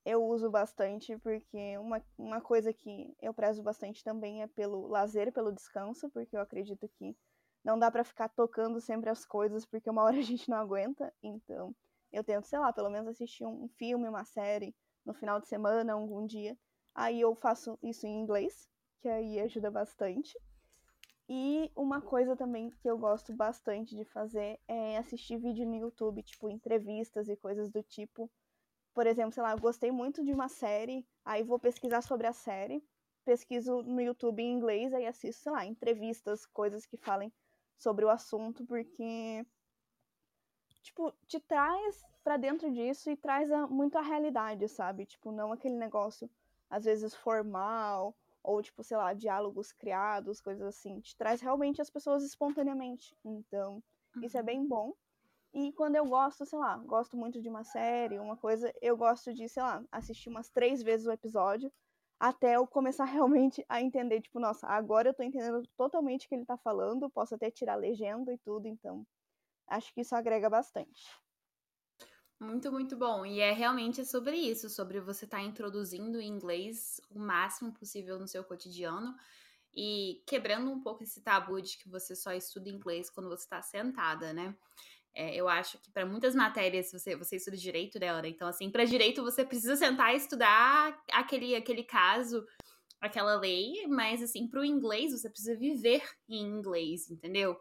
eu 0.05 0.24
uso 0.24 0.50
bastante, 0.50 1.17
porque 1.17 1.77
uma, 1.77 2.01
uma 2.17 2.39
coisa 2.39 2.72
que 2.72 3.13
eu 3.22 3.34
prezo 3.34 3.62
bastante 3.62 4.03
também 4.03 4.41
é 4.41 4.48
pelo 4.48 4.88
lazer, 4.88 5.34
pelo 5.34 5.51
descanso, 5.51 6.10
porque 6.12 6.38
eu 6.38 6.41
acredito 6.41 6.88
que 6.98 7.13
não 7.62 7.77
dá 7.77 7.91
para 7.91 8.05
ficar 8.05 8.29
tocando 8.29 8.79
sempre 8.79 9.10
as 9.10 9.25
coisas, 9.25 9.65
porque 9.65 9.89
uma 9.89 10.03
hora 10.03 10.17
a 10.17 10.22
gente 10.22 10.50
não 10.50 10.57
aguenta, 10.57 11.13
então 11.22 11.75
eu 12.11 12.23
tento, 12.23 12.45
sei 12.45 12.59
lá, 12.59 12.71
pelo 12.71 12.89
menos 12.89 13.09
assistir 13.09 13.45
um 13.45 13.67
filme, 13.69 14.07
uma 14.07 14.23
série 14.25 14.75
no 15.05 15.13
final 15.13 15.39
de 15.39 15.47
semana, 15.47 15.93
algum 15.93 16.25
dia. 16.25 16.57
Aí 16.93 17.21
eu 17.21 17.35
faço 17.35 17.77
isso 17.81 18.05
em 18.07 18.19
inglês, 18.19 18.67
que 18.99 19.07
aí 19.07 19.39
ajuda 19.39 19.69
bastante. 19.69 20.37
E 21.29 21.69
uma 21.75 22.01
coisa 22.01 22.35
também 22.35 22.69
que 22.69 22.89
eu 22.89 22.97
gosto 22.97 23.33
bastante 23.33 23.95
de 23.95 24.05
fazer 24.05 24.59
é 24.67 24.97
assistir 24.97 25.37
vídeo 25.37 25.65
no 25.65 25.75
YouTube, 25.75 26.23
tipo 26.23 26.49
entrevistas 26.49 27.27
e 27.27 27.35
coisas 27.35 27.69
do 27.69 27.83
tipo. 27.83 28.31
Por 28.93 29.05
exemplo, 29.05 29.33
sei 29.33 29.43
lá, 29.43 29.51
eu 29.51 29.59
gostei 29.59 29.91
muito 29.91 30.23
de 30.23 30.31
uma 30.31 30.47
série, 30.47 31.05
aí 31.25 31.43
vou 31.43 31.59
pesquisar 31.59 32.01
sobre 32.01 32.27
a 32.27 32.33
série, 32.33 32.81
pesquiso 33.25 33.83
no 33.83 34.01
YouTube 34.01 34.41
em 34.41 34.53
inglês, 34.53 34.93
aí 34.93 35.05
assisto, 35.05 35.43
sei 35.43 35.51
lá, 35.51 35.65
entrevistas, 35.65 36.45
coisas 36.45 36.85
que 36.85 36.97
falem 36.97 37.31
sobre 37.77 38.05
o 38.05 38.09
assunto, 38.09 38.65
porque 38.65 39.45
tipo, 40.88 41.13
te 41.25 41.39
traz 41.39 42.06
para 42.24 42.38
dentro 42.38 42.72
disso 42.72 43.10
e 43.10 43.15
traz 43.15 43.51
a, 43.51 43.67
muito 43.67 43.98
a 43.98 44.01
realidade, 44.01 44.67
sabe? 44.67 45.06
Tipo, 45.06 45.32
não 45.32 45.51
aquele 45.51 45.75
negócio, 45.75 46.29
às 46.70 46.86
vezes, 46.86 47.13
formal, 47.13 48.15
ou, 48.44 48.62
tipo, 48.62 48.84
sei 48.84 48.98
lá, 48.98 49.13
diálogos 49.13 49.72
criados, 49.72 50.41
coisas 50.41 50.65
assim. 50.67 51.00
Te 51.01 51.15
traz 51.15 51.41
realmente 51.41 51.82
as 51.82 51.89
pessoas 51.89 52.24
espontaneamente. 52.24 53.15
Então, 53.24 53.84
uhum. 54.15 54.24
isso 54.24 54.38
é 54.38 54.44
bem 54.44 54.60
uhum. 54.60 54.67
bom. 54.67 54.94
E 55.53 55.72
quando 55.74 55.96
eu 55.96 56.06
gosto, 56.06 56.46
sei 56.46 56.60
lá, 56.60 56.77
gosto 56.77 57.17
muito 57.17 57.41
de 57.41 57.50
uma 57.50 57.63
série, 57.63 58.20
uma 58.20 58.38
coisa, 58.38 58.74
eu 58.82 58.96
gosto 58.96 59.34
de, 59.34 59.48
sei 59.50 59.63
lá, 59.63 59.84
assistir 59.91 60.29
umas 60.29 60.50
três 60.50 60.84
vezes 60.84 61.08
o 61.08 61.12
episódio 61.12 61.72
até 62.20 62.56
eu 62.56 62.65
começar 62.65 63.06
realmente 63.06 63.65
a 63.70 63.82
entender, 63.82 64.22
tipo, 64.22 64.39
nossa, 64.39 64.67
agora 64.67 65.10
eu 65.10 65.13
tô 65.13 65.24
entendendo 65.24 65.63
totalmente 65.75 66.25
o 66.25 66.29
que 66.29 66.36
ele 66.36 66.46
tá 66.46 66.58
falando, 66.58 67.10
posso 67.10 67.36
até 67.36 67.50
tirar 67.51 67.75
legenda 67.75 68.34
e 68.34 68.38
tudo, 68.38 68.67
então 68.67 69.06
acho 69.67 69.93
que 69.93 70.01
isso 70.01 70.15
agrega 70.15 70.50
bastante. 70.50 71.03
Muito, 72.39 72.71
muito 72.71 72.95
bom. 72.95 73.25
E 73.25 73.39
é 73.39 73.51
realmente 73.51 74.05
sobre 74.05 74.36
isso, 74.36 74.69
sobre 74.69 75.00
você 75.00 75.25
estar 75.25 75.38
tá 75.38 75.43
introduzindo 75.43 76.19
o 76.19 76.21
inglês 76.21 77.01
o 77.09 77.19
máximo 77.19 77.74
possível 77.74 78.19
no 78.19 78.27
seu 78.27 78.43
cotidiano 78.43 79.15
e 79.74 80.24
quebrando 80.25 80.71
um 80.71 80.79
pouco 80.81 81.03
esse 81.03 81.21
tabu 81.21 81.62
de 81.62 81.77
que 81.77 81.89
você 81.89 82.15
só 82.15 82.31
estuda 82.33 82.69
inglês 82.69 83.09
quando 83.09 83.29
você 83.29 83.43
está 83.43 83.62
sentada, 83.62 84.33
né? 84.33 84.55
É, 85.15 85.36
eu 85.36 85.50
acho 85.50 85.79
que 85.79 85.89
para 85.89 86.05
muitas 86.05 86.36
matérias 86.36 86.91
você, 86.91 87.15
você 87.15 87.38
estuda 87.38 87.57
direito, 87.57 88.00
né? 88.00 88.07
Então, 88.27 88.47
assim, 88.47 88.69
para 88.69 88.86
direito 88.86 89.24
você 89.24 89.43
precisa 89.43 89.75
sentar 89.75 90.13
e 90.13 90.17
estudar 90.17 90.95
aquele, 91.12 91.55
aquele 91.55 91.83
caso, 91.83 92.45
aquela 93.01 93.36
lei, 93.36 93.88
mas, 93.88 94.21
assim, 94.21 94.47
para 94.47 94.59
o 94.62 94.65
inglês 94.65 95.12
você 95.12 95.27
precisa 95.27 95.55
viver 95.55 96.03
em 96.29 96.41
inglês, 96.41 97.09
entendeu? 97.09 97.59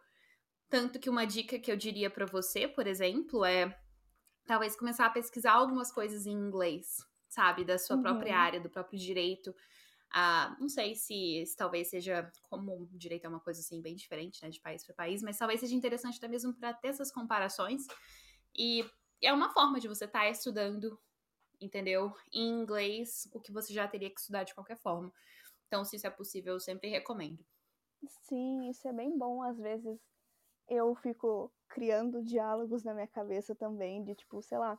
Tanto 0.69 0.99
que 0.99 1.09
uma 1.09 1.25
dica 1.25 1.59
que 1.59 1.71
eu 1.71 1.77
diria 1.77 2.11
para 2.11 2.27
você, 2.27 2.67
por 2.67 2.87
exemplo, 2.87 3.45
é 3.45 3.79
talvez 4.47 4.77
começar 4.77 5.07
a 5.07 5.11
pesquisar 5.11 5.53
algumas 5.53 5.93
coisas 5.93 6.27
em 6.27 6.33
inglês, 6.33 6.97
sabe, 7.29 7.65
da 7.65 7.79
sua 7.79 7.97
uhum. 7.97 8.03
própria 8.03 8.37
área, 8.37 8.61
do 8.61 8.71
próprio 8.71 8.99
direito. 8.99 9.55
Ah, 10.11 10.57
não 10.61 10.69
sei 10.69 10.95
se, 10.95 11.45
se, 11.47 11.57
talvez 11.57 11.91
seja 11.91 12.31
como 12.49 12.83
o 12.83 12.99
direito 12.99 13.27
é 13.27 13.29
uma 13.29 13.41
coisa 13.41 13.61
assim 13.61 13.83
bem 13.83 13.95
diferente, 13.95 14.43
né, 14.43 14.49
de 14.49 14.61
país 14.61 14.85
para 14.85 14.95
país, 14.95 15.23
mas 15.23 15.39
talvez 15.39 15.61
seja 15.61 15.75
interessante 15.75 16.17
até 16.17 16.29
mesmo 16.29 16.55
para 16.55 16.73
ter 16.73 16.89
essas 16.89 17.13
comparações. 17.13 17.87
E 18.55 18.85
é 19.21 19.33
uma 19.33 19.53
forma 19.53 19.79
de 19.79 19.89
você 19.89 20.05
estar 20.05 20.21
tá 20.21 20.31
estudando, 20.31 20.99
entendeu? 21.61 22.13
Em 22.33 22.49
inglês, 22.49 23.29
o 23.33 23.41
que 23.41 23.53
você 23.53 23.73
já 23.73 23.87
teria 23.87 24.11
que 24.11 24.21
estudar 24.21 24.45
de 24.45 24.55
qualquer 24.55 24.79
forma. 24.79 25.13
Então, 25.67 25.85
se 25.85 25.97
isso 25.97 26.07
é 26.07 26.11
possível, 26.11 26.55
eu 26.55 26.61
sempre 26.61 26.89
recomendo. 26.89 27.45
Sim, 28.23 28.71
isso 28.71 28.87
é 28.87 28.93
bem 28.93 29.19
bom. 29.19 29.43
Às 29.43 29.59
vezes 29.59 29.99
eu 30.69 30.95
fico 30.97 31.53
criando 31.69 32.23
diálogos 32.23 32.83
na 32.83 32.95
minha 32.95 33.07
cabeça 33.07 33.55
também, 33.55 34.03
de 34.03 34.15
tipo, 34.15 34.43
sei 34.43 34.59
lá, 34.59 34.79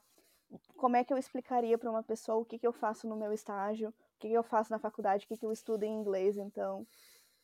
como 0.76 0.96
é 0.96 1.04
que 1.04 1.14
eu 1.14 1.18
explicaria 1.18 1.78
para 1.78 1.90
uma 1.90 2.04
pessoa 2.04 2.38
o 2.38 2.46
que, 2.46 2.58
que 2.58 2.68
eu 2.68 2.74
faço 2.74 3.08
no 3.08 3.16
meu 3.16 3.34
estágio, 3.34 3.90
o 3.90 3.94
que, 4.20 4.30
que 4.30 4.34
eu 4.34 4.44
faço 4.44 4.72
na 4.72 4.80
faculdade, 4.80 5.26
o 5.26 5.28
que, 5.28 5.38
que 5.38 5.46
eu 5.46 5.52
estudo 5.52 5.84
em 5.84 5.94
inglês. 5.94 6.38
Então, 6.38 6.88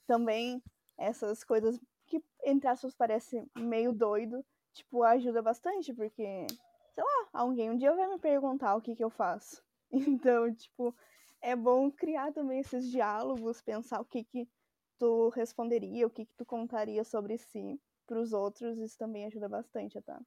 também 0.08 0.64
essas 0.98 1.44
coisas 1.44 1.80
que, 2.08 2.24
entre 2.44 2.68
aspas, 2.68 2.96
parece 2.96 3.46
meio 3.58 3.94
doido, 3.94 4.46
tipo, 4.74 5.04
ajuda 5.04 5.42
bastante, 5.42 5.94
porque, 5.94 6.48
sei 6.94 7.04
lá, 7.04 7.30
alguém 7.34 7.72
um 7.72 7.78
dia 7.78 7.94
vai 7.94 8.08
me 8.08 8.20
perguntar 8.20 8.76
o 8.76 8.82
que, 8.82 8.96
que 8.96 9.04
eu 9.04 9.10
faço. 9.10 9.62
Então, 9.96 10.52
tipo, 10.52 10.96
é 11.40 11.56
bom 11.56 11.92
criar 11.92 12.34
também 12.34 12.60
esses 12.62 12.90
diálogos, 12.90 13.62
pensar 13.62 14.02
o 14.02 14.06
que, 14.06 14.24
que 14.24 14.50
tu 14.98 15.30
responderia, 15.30 16.08
o 16.08 16.10
que, 16.10 16.26
que 16.26 16.34
tu 16.36 16.44
contaria 16.44 17.04
sobre 17.04 17.38
si 17.38 17.80
para 18.06 18.20
os 18.20 18.34
outros, 18.34 18.78
isso 18.80 18.98
também 18.98 19.26
ajuda 19.26 19.48
bastante 19.48 19.98
a 19.98 20.02
tá 20.02 20.20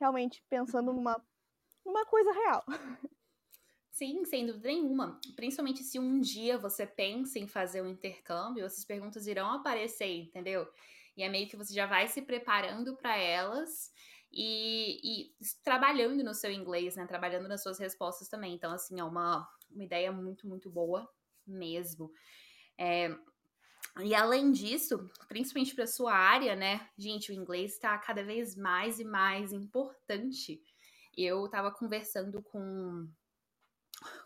realmente 0.00 0.42
pensando 0.48 0.92
numa, 0.92 1.22
numa 1.84 2.04
coisa 2.06 2.32
real. 2.32 2.64
Sim, 3.90 4.24
sem 4.24 4.44
dúvida 4.44 4.68
nenhuma. 4.68 5.20
Principalmente 5.36 5.84
se 5.84 5.98
um 6.00 6.20
dia 6.20 6.58
você 6.58 6.84
pensa 6.84 7.38
em 7.38 7.46
fazer 7.46 7.80
um 7.80 7.88
intercâmbio, 7.88 8.64
essas 8.64 8.84
perguntas 8.84 9.26
irão 9.26 9.52
aparecer, 9.52 10.22
entendeu? 10.22 10.68
E 11.16 11.22
é 11.22 11.28
meio 11.28 11.48
que 11.48 11.56
você 11.56 11.72
já 11.72 11.86
vai 11.86 12.08
se 12.08 12.20
preparando 12.20 12.96
para 12.96 13.16
elas 13.16 13.92
e, 14.32 14.98
e, 15.04 15.34
trabalhando 15.62 16.24
no 16.24 16.34
seu 16.34 16.50
inglês, 16.50 16.96
né? 16.96 17.06
Trabalhando 17.06 17.46
nas 17.46 17.62
suas 17.62 17.78
respostas 17.78 18.28
também. 18.28 18.52
Então, 18.54 18.72
assim, 18.72 18.98
é 18.98 19.04
uma, 19.04 19.48
uma 19.70 19.84
ideia 19.84 20.10
muito, 20.10 20.48
muito 20.48 20.68
boa 20.68 21.08
mesmo. 21.46 22.10
É, 22.76 23.16
e 24.00 24.14
além 24.14 24.50
disso, 24.50 25.08
principalmente 25.28 25.74
para 25.74 25.86
sua 25.86 26.12
área, 26.12 26.56
né, 26.56 26.88
gente, 26.98 27.30
o 27.30 27.34
inglês 27.34 27.74
está 27.74 27.96
cada 27.98 28.24
vez 28.24 28.56
mais 28.56 28.98
e 28.98 29.04
mais 29.04 29.52
importante. 29.52 30.60
Eu 31.16 31.44
estava 31.46 31.70
conversando 31.70 32.42
com 32.42 33.08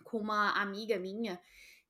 com 0.04 0.18
uma 0.18 0.52
amiga 0.52 0.98
minha 0.98 1.38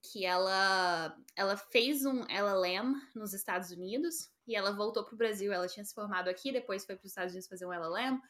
que 0.03 0.25
ela 0.25 1.17
ela 1.37 1.57
fez 1.57 2.05
um 2.05 2.25
LLM 2.29 2.95
nos 3.15 3.33
Estados 3.33 3.71
Unidos 3.71 4.31
e 4.47 4.57
ela 4.57 4.73
voltou 4.73 5.05
para 5.05 5.15
o 5.15 5.19
Brasil. 5.19 5.53
Ela 5.53 5.69
tinha 5.69 5.85
se 5.85 5.95
formado 5.95 6.29
aqui, 6.29 6.51
depois 6.51 6.85
foi 6.85 6.97
para 6.97 7.05
os 7.05 7.13
Estados 7.13 7.33
Unidos 7.33 7.49
fazer 7.49 7.67
um 7.67 7.73
LLM, 7.73 8.21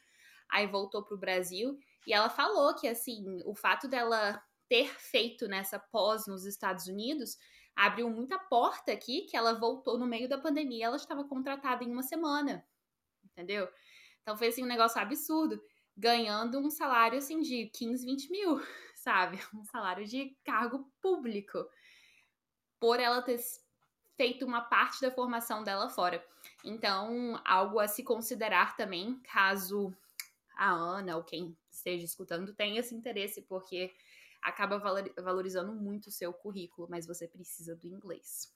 aí 0.51 0.67
voltou 0.67 1.03
para 1.03 1.15
o 1.15 1.19
Brasil 1.19 1.79
e 2.07 2.13
ela 2.13 2.29
falou 2.29 2.75
que 2.75 2.87
assim 2.87 3.41
o 3.47 3.55
fato 3.55 3.89
dela 3.89 4.43
ter 4.69 4.89
feito 4.99 5.49
nessa 5.49 5.79
pós 5.79 6.27
nos 6.27 6.45
Estados 6.45 6.87
Unidos 6.87 7.39
abriu 7.79 8.11
muita 8.11 8.37
porta 8.37 8.91
aqui 8.91 9.23
que 9.23 9.37
ela 9.37 9.55
voltou 9.55 9.97
no 9.97 10.05
meio 10.05 10.29
da 10.29 10.37
pandemia. 10.37 10.87
Ela 10.87 10.97
estava 10.97 11.23
contratada 11.23 11.85
em 11.85 11.93
uma 11.93 12.03
semana, 12.03 12.67
entendeu? 13.25 13.69
Então 14.21 14.37
foi 14.37 14.49
assim 14.49 14.65
um 14.65 14.67
negócio 14.67 15.01
absurdo, 15.01 15.63
ganhando 15.97 16.59
um 16.59 16.71
salário 16.71 17.19
assim 17.19 17.41
de 17.41 17.71
15, 17.73 18.05
20 18.05 18.31
mil 18.33 18.61
sabe? 18.97 19.39
Um 19.55 19.65
salário 19.65 20.05
de 20.05 20.37
cargo 20.45 20.91
público. 21.01 21.65
Por 22.81 22.99
ela 22.99 23.23
ter 23.23 23.39
feito 24.17 24.45
uma 24.45 24.63
parte 24.63 25.01
da 25.01 25.13
formação 25.13 25.63
dela 25.63 25.89
fora. 25.89 26.25
Então, 26.65 27.41
algo 27.45 27.79
a 27.79 27.87
se 27.87 28.03
considerar 28.03 28.77
também, 28.77 29.21
caso 29.21 29.95
a 30.57 30.71
Ana 30.71 31.17
ou 31.17 31.23
quem 31.23 31.57
esteja 31.71 32.05
escutando 32.05 32.53
tenha 32.53 32.81
esse 32.81 32.93
interesse, 32.93 33.43
porque 33.43 33.93
acaba 34.43 34.79
valorizando 34.79 35.73
muito 35.75 36.07
o 36.09 36.13
seu 36.13 36.33
currículo, 36.33 36.89
mas 36.91 37.07
você 37.07 37.27
precisa 37.27 37.75
do 37.77 37.87
inglês. 37.87 38.55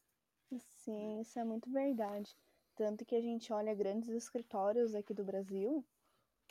Sim, 0.59 1.21
isso 1.21 1.39
é 1.39 1.45
muito 1.45 1.71
verdade. 1.71 2.37
Tanto 2.75 3.05
que 3.05 3.15
a 3.15 3.21
gente 3.21 3.53
olha 3.53 3.75
grandes 3.75 4.11
escritórios 4.11 4.95
aqui 4.95 5.13
do 5.13 5.25
Brasil, 5.25 5.85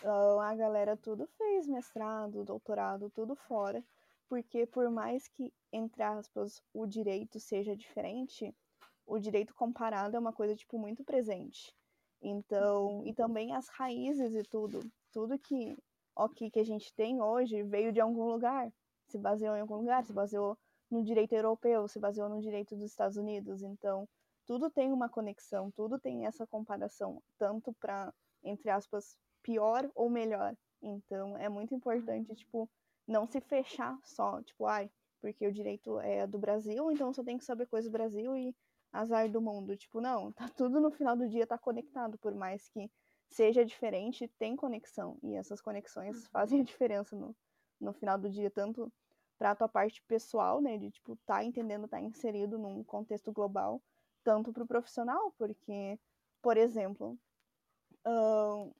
então, 0.01 0.39
a 0.39 0.55
galera 0.55 0.97
tudo 0.97 1.27
fez 1.27 1.67
mestrado, 1.67 2.43
doutorado, 2.43 3.11
tudo 3.11 3.35
fora, 3.35 3.85
porque 4.27 4.65
por 4.65 4.89
mais 4.89 5.27
que, 5.27 5.53
entre 5.71 6.01
aspas, 6.01 6.59
o 6.73 6.87
direito 6.87 7.39
seja 7.39 7.75
diferente, 7.75 8.51
o 9.05 9.19
direito 9.19 9.53
comparado 9.53 10.17
é 10.17 10.19
uma 10.19 10.33
coisa, 10.33 10.55
tipo, 10.55 10.79
muito 10.79 11.03
presente. 11.03 11.71
Então, 12.19 13.03
e 13.05 13.13
também 13.13 13.53
as 13.53 13.67
raízes 13.69 14.33
e 14.33 14.41
tudo, 14.41 14.79
tudo 15.11 15.37
que, 15.37 15.77
ok, 16.15 16.49
que 16.49 16.59
a 16.59 16.65
gente 16.65 16.91
tem 16.95 17.21
hoje 17.21 17.61
veio 17.61 17.91
de 17.91 18.01
algum 18.01 18.25
lugar, 18.25 18.73
se 19.11 19.17
baseou 19.17 19.55
em 19.55 19.61
algum 19.61 19.75
lugar, 19.75 20.03
se 20.03 20.13
baseou 20.13 20.57
no 20.89 21.03
direito 21.03 21.33
europeu, 21.33 21.87
se 21.87 21.99
baseou 21.99 22.29
no 22.29 22.41
direito 22.41 22.75
dos 22.75 22.85
Estados 22.85 23.17
Unidos, 23.17 23.61
então 23.61 24.07
tudo 24.45 24.69
tem 24.69 24.91
uma 24.91 25.07
conexão, 25.07 25.71
tudo 25.71 25.99
tem 25.99 26.25
essa 26.25 26.45
comparação, 26.47 27.21
tanto 27.37 27.73
para, 27.73 28.13
entre 28.43 28.69
aspas, 28.69 29.17
pior 29.41 29.89
ou 29.95 30.09
melhor. 30.09 30.55
Então 30.81 31.37
é 31.37 31.47
muito 31.47 31.73
importante, 31.75 32.35
tipo, 32.35 32.69
não 33.07 33.25
se 33.27 33.39
fechar 33.41 33.97
só, 34.03 34.41
tipo, 34.41 34.65
ai, 34.65 34.89
porque 35.21 35.47
o 35.47 35.53
direito 35.53 35.99
é 35.99 36.25
do 36.25 36.39
Brasil, 36.39 36.91
então 36.91 37.13
só 37.13 37.23
tem 37.23 37.37
que 37.37 37.45
saber 37.45 37.67
coisa 37.67 37.87
do 37.87 37.93
Brasil 37.93 38.35
e 38.35 38.55
azar 38.91 39.29
do 39.29 39.41
mundo. 39.41 39.77
Tipo, 39.77 40.01
não, 40.01 40.31
tá 40.31 40.49
tudo 40.49 40.81
no 40.81 40.91
final 40.91 41.15
do 41.15 41.29
dia 41.29 41.47
tá 41.47 41.57
conectado, 41.57 42.17
por 42.17 42.33
mais 42.33 42.67
que 42.69 42.89
seja 43.29 43.63
diferente, 43.63 44.27
tem 44.39 44.55
conexão. 44.55 45.17
E 45.23 45.35
essas 45.35 45.61
conexões 45.61 46.27
fazem 46.27 46.61
a 46.61 46.63
diferença 46.63 47.15
no, 47.15 47.35
no 47.79 47.93
final 47.93 48.17
do 48.17 48.29
dia, 48.29 48.49
tanto 48.49 48.91
para 49.41 49.49
a 49.49 49.55
tua 49.55 49.67
parte 49.67 50.03
pessoal, 50.03 50.61
né, 50.61 50.77
de 50.77 50.91
tipo 50.91 51.15
tá 51.25 51.43
entendendo, 51.43 51.87
tá 51.87 51.99
inserido 51.99 52.59
num 52.59 52.83
contexto 52.83 53.31
global, 53.31 53.81
tanto 54.23 54.53
para 54.53 54.61
o 54.61 54.67
profissional, 54.67 55.33
porque, 55.35 55.99
por 56.43 56.57
exemplo, 56.57 57.17
uh, 58.05 58.71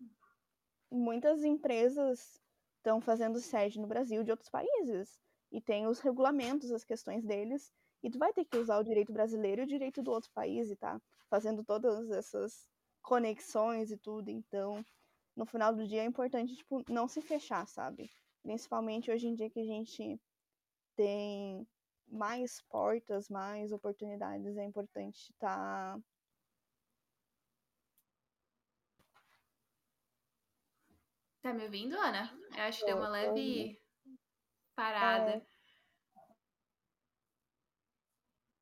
muitas 0.92 1.44
empresas 1.44 2.40
estão 2.78 3.02
fazendo 3.02 3.40
sede 3.40 3.80
no 3.80 3.88
Brasil 3.88 4.24
de 4.24 4.30
outros 4.30 4.50
países 4.50 5.20
e 5.52 5.60
tem 5.60 5.88
os 5.88 6.00
regulamentos, 6.00 6.72
as 6.72 6.84
questões 6.84 7.26
deles, 7.26 7.74
e 8.04 8.12
tu 8.12 8.20
vai 8.20 8.32
ter 8.32 8.46
que 8.46 8.60
usar 8.60 8.78
o 8.78 8.84
direito 8.84 9.12
brasileiro 9.12 9.62
e 9.62 9.64
o 9.64 9.68
direito 9.68 10.04
do 10.04 10.12
outro 10.12 10.30
país 10.30 10.70
e 10.70 10.76
tá 10.76 11.02
fazendo 11.28 11.64
todas 11.64 12.12
essas 12.12 12.70
conexões 13.02 13.90
e 13.90 13.98
tudo. 13.98 14.30
Então, 14.30 14.86
no 15.36 15.48
final 15.48 15.74
do 15.74 15.88
dia 15.88 16.04
é 16.04 16.06
importante 16.06 16.56
tipo 16.56 16.84
não 16.88 17.08
se 17.08 17.20
fechar, 17.20 17.68
sabe? 17.68 18.12
Principalmente 18.44 19.10
hoje 19.10 19.28
em 19.28 19.34
dia 19.34 19.50
que 19.50 19.60
a 19.60 19.66
gente 19.66 20.22
tem 21.02 21.68
mais 22.08 22.62
portas, 22.70 23.28
mais 23.28 23.72
oportunidades, 23.72 24.56
é 24.56 24.64
importante 24.64 25.32
estar 25.32 25.96
tá 25.96 26.00
Tá 31.42 31.52
me 31.56 31.64
ouvindo, 31.64 31.96
Ana? 31.96 32.32
Eu 32.56 32.64
acho 32.66 32.82
que 32.82 32.86
deu 32.86 32.98
uma 32.98 33.10
leve 33.10 33.82
parada. 34.76 35.32
É. 35.32 35.42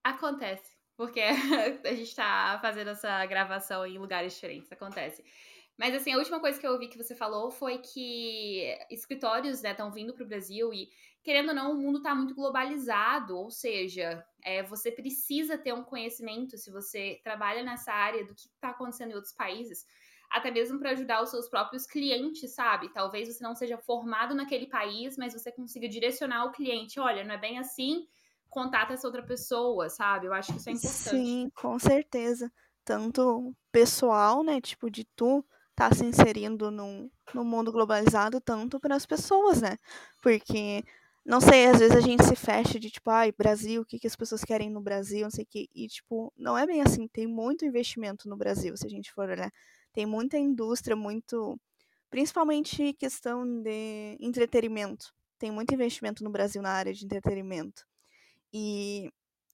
Acontece, 0.01 0.77
porque 0.95 1.19
a 1.85 1.93
gente 1.93 2.15
tá 2.15 2.57
fazendo 2.61 2.91
essa 2.91 3.25
gravação 3.25 3.85
em 3.85 3.97
lugares 3.97 4.33
diferentes, 4.33 4.71
acontece. 4.71 5.25
Mas 5.79 5.95
assim, 5.95 6.11
a 6.11 6.17
última 6.17 6.41
coisa 6.41 6.59
que 6.59 6.67
eu 6.67 6.73
ouvi 6.73 6.89
que 6.89 6.97
você 6.97 7.15
falou 7.15 7.49
foi 7.49 7.77
que 7.77 8.77
escritórios 8.91 9.63
estão 9.63 9.87
né, 9.87 9.93
vindo 9.95 10.13
para 10.13 10.25
o 10.25 10.27
Brasil 10.27 10.73
e, 10.73 10.89
querendo 11.23 11.49
ou 11.49 11.55
não, 11.55 11.71
o 11.71 11.77
mundo 11.77 11.99
está 11.99 12.13
muito 12.13 12.35
globalizado, 12.35 13.37
ou 13.37 13.49
seja, 13.49 14.21
é, 14.43 14.61
você 14.61 14.91
precisa 14.91 15.57
ter 15.57 15.73
um 15.73 15.81
conhecimento, 15.81 16.57
se 16.57 16.69
você 16.69 17.21
trabalha 17.23 17.63
nessa 17.63 17.93
área, 17.93 18.25
do 18.25 18.35
que 18.35 18.41
está 18.41 18.71
acontecendo 18.71 19.11
em 19.11 19.15
outros 19.15 19.33
países 19.33 19.85
até 20.29 20.51
mesmo 20.51 20.77
para 20.77 20.91
ajudar 20.91 21.23
os 21.23 21.29
seus 21.29 21.47
próprios 21.49 21.87
clientes, 21.87 22.53
sabe? 22.53 22.93
Talvez 22.93 23.33
você 23.33 23.43
não 23.43 23.55
seja 23.55 23.77
formado 23.77 24.35
naquele 24.35 24.67
país, 24.67 25.17
mas 25.17 25.33
você 25.33 25.51
consiga 25.51 25.87
direcionar 25.87 26.45
o 26.45 26.51
cliente, 26.51 26.99
olha, 26.99 27.23
não 27.23 27.33
é 27.33 27.37
bem 27.37 27.57
assim, 27.57 28.05
contata 28.47 28.93
essa 28.93 29.07
outra 29.07 29.23
pessoa, 29.23 29.89
sabe? 29.89 30.27
Eu 30.27 30.33
acho 30.33 30.51
que 30.51 30.59
isso 30.59 30.69
é 30.69 30.73
importante. 30.73 31.25
Sim, 31.25 31.51
com 31.55 31.79
certeza. 31.79 32.51
Tanto 32.85 33.55
pessoal, 33.71 34.43
né, 34.43 34.61
tipo 34.61 34.91
de 34.91 35.03
tu 35.15 35.43
tá 35.79 35.95
se 35.95 36.03
inserindo 36.03 36.69
num, 36.69 37.09
num 37.33 37.45
mundo 37.45 37.71
globalizado, 37.71 38.41
tanto 38.41 38.77
para 38.81 38.95
as 38.95 39.05
pessoas, 39.05 39.61
né? 39.61 39.77
Porque 40.21 40.83
não 41.25 41.39
sei, 41.39 41.67
às 41.67 41.79
vezes 41.79 41.95
a 41.95 42.01
gente 42.01 42.21
se 42.25 42.35
fecha 42.35 42.77
de 42.77 42.91
tipo, 42.91 43.09
ai, 43.09 43.31
Brasil, 43.31 43.81
o 43.81 43.85
que, 43.85 43.97
que 43.97 44.07
as 44.07 44.15
pessoas 44.15 44.43
querem 44.43 44.69
no 44.69 44.81
Brasil, 44.81 45.21
não 45.21 45.31
sei 45.31 45.45
o 45.45 45.47
que. 45.47 45.69
E, 45.73 45.87
tipo, 45.87 46.33
não 46.35 46.57
é 46.57 46.65
bem 46.65 46.81
assim, 46.81 47.07
tem 47.07 47.25
muito 47.27 47.63
investimento 47.63 48.27
no 48.27 48.35
Brasil, 48.35 48.75
se 48.75 48.85
a 48.85 48.89
gente 48.89 49.09
for 49.13 49.29
olhar. 49.29 49.49
Tem 49.93 50.05
muita 50.05 50.37
indústria, 50.37 50.97
muito. 50.97 51.57
Principalmente 52.09 52.91
questão 52.93 53.45
de 53.61 54.17
entretenimento. 54.19 55.13
Tem 55.37 55.49
muito 55.49 55.73
investimento 55.73 56.25
no 56.25 56.29
Brasil 56.29 56.61
na 56.61 56.71
área 56.71 56.93
de 56.93 57.05
entretenimento. 57.05 57.85
E, 58.53 59.09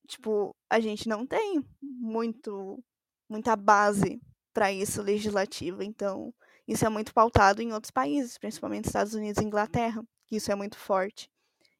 tipo, 0.07 0.55
a 0.69 0.79
gente 0.79 1.07
não 1.07 1.27
tem 1.27 1.63
muito 1.81 2.83
muita 3.29 3.55
base 3.55 4.19
para 4.55 4.71
isso 4.73 5.03
legislativa. 5.03 5.83
Então, 5.85 6.33
isso 6.67 6.85
é 6.85 6.89
muito 6.89 7.13
pautado 7.13 7.61
em 7.61 7.73
outros 7.73 7.91
países, 7.91 8.39
principalmente 8.39 8.85
Estados 8.87 9.13
Unidos 9.13 9.43
e 9.43 9.45
Inglaterra, 9.45 10.03
que 10.27 10.37
isso 10.37 10.51
é 10.51 10.55
muito 10.55 10.77
forte. 10.79 11.29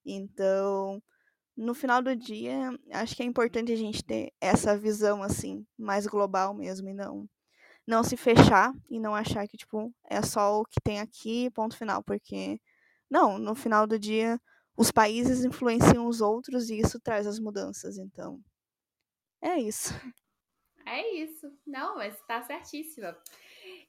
Então, 0.06 1.02
no 1.58 1.76
final 1.76 2.02
do 2.02 2.16
dia, 2.16 2.72
acho 2.94 3.16
que 3.16 3.24
é 3.24 3.26
importante 3.28 3.72
a 3.72 3.78
gente 3.78 4.04
ter 4.04 4.34
essa 4.42 4.78
visão 4.78 5.24
assim, 5.24 5.66
mais 5.78 6.08
global 6.08 6.54
mesmo 6.54 6.90
e 6.90 6.94
não 6.94 7.30
não 7.88 8.04
se 8.04 8.18
fechar 8.18 8.74
e 8.90 9.00
não 9.00 9.16
achar 9.16 9.48
que, 9.48 9.58
tipo, 9.58 9.94
é 10.10 10.22
só 10.22 10.60
o 10.62 10.66
que 10.66 10.82
tem 10.82 11.00
aqui, 11.02 11.52
ponto 11.52 11.78
final, 11.78 12.04
porque 12.04 12.60
não, 13.10 13.38
no 13.40 13.56
final 13.56 13.88
do 13.88 14.00
dia 14.00 14.40
os 14.78 14.92
países 14.92 15.46
influenciam 15.46 16.08
os 16.08 16.22
outros 16.22 16.70
e 16.70 16.80
isso 16.80 17.00
traz 17.00 17.28
as 17.28 17.40
mudanças, 17.40 17.98
então 17.98 18.42
é 19.42 19.58
isso. 19.60 19.94
É 20.86 21.16
isso. 21.16 21.52
Não, 21.66 21.96
mas 21.96 22.20
tá 22.28 22.42
certíssima. 22.44 23.18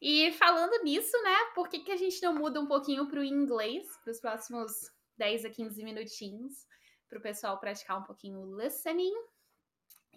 E 0.00 0.32
falando 0.32 0.82
nisso, 0.82 1.16
né, 1.22 1.36
por 1.54 1.68
que, 1.68 1.80
que 1.80 1.92
a 1.92 1.96
gente 1.96 2.22
não 2.22 2.34
muda 2.34 2.60
um 2.60 2.66
pouquinho 2.66 3.06
pro 3.08 3.24
inglês, 3.24 3.86
para 4.02 4.10
os 4.10 4.20
próximos 4.20 4.90
10 5.16 5.44
a 5.44 5.50
15 5.50 5.84
minutinhos, 5.84 6.66
para 7.08 7.18
o 7.18 7.22
pessoal 7.22 7.58
praticar 7.58 7.98
um 7.98 8.04
pouquinho 8.04 8.40
o 8.40 8.56
listening? 8.56 9.12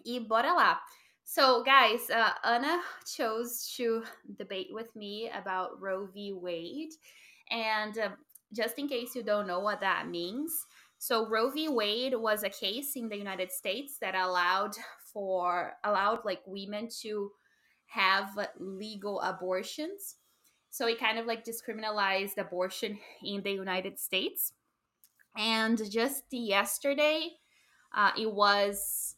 E 0.04 0.18
bora 0.20 0.52
lá. 0.52 0.82
So, 1.24 1.62
guys, 1.62 2.08
uh, 2.10 2.34
Anna 2.42 2.82
chose 3.06 3.76
to 3.76 4.02
debate 4.36 4.72
with 4.72 4.88
me 4.96 5.30
about 5.30 5.80
Roe 5.80 6.06
v. 6.06 6.32
Wade. 6.32 6.94
And 7.50 7.96
uh, 7.98 8.08
just 8.52 8.78
in 8.78 8.88
case 8.88 9.14
you 9.14 9.22
don't 9.22 9.46
know 9.46 9.60
what 9.60 9.80
that 9.80 10.08
means, 10.08 10.66
so 10.98 11.28
Roe 11.28 11.50
v. 11.50 11.68
Wade 11.68 12.14
was 12.14 12.42
a 12.42 12.50
case 12.50 12.96
in 12.96 13.08
the 13.08 13.16
United 13.16 13.52
States 13.52 13.96
that 14.00 14.14
allowed 14.14 14.72
for 15.12 15.74
allowed 15.84 16.24
like 16.24 16.42
women 16.46 16.88
to 17.02 17.32
have 17.86 18.38
legal 18.58 19.20
abortions. 19.20 20.16
So 20.70 20.86
it 20.86 21.00
kind 21.00 21.18
of 21.18 21.26
like 21.26 21.44
discriminalized 21.44 22.38
abortion 22.38 22.98
in 23.22 23.42
the 23.42 23.52
United 23.52 23.98
States. 23.98 24.52
And 25.36 25.80
just 25.90 26.24
yesterday, 26.30 27.30
uh, 27.94 28.12
it 28.18 28.32
was 28.32 29.16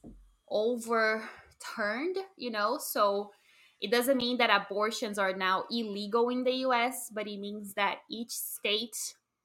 overturned, 0.49 2.19
you 2.37 2.51
know? 2.51 2.79
So 2.79 3.33
it 3.81 3.91
doesn't 3.91 4.17
mean 4.19 4.39
that 4.39 4.51
abortions 4.51 5.19
are 5.19 5.33
now 5.35 5.65
illegal 5.71 6.29
in 6.29 6.45
the 6.45 6.55
US, 6.67 7.11
but 7.13 7.27
it 7.27 7.39
means 7.41 7.75
that 7.75 7.99
each 8.11 8.31
state 8.31 8.97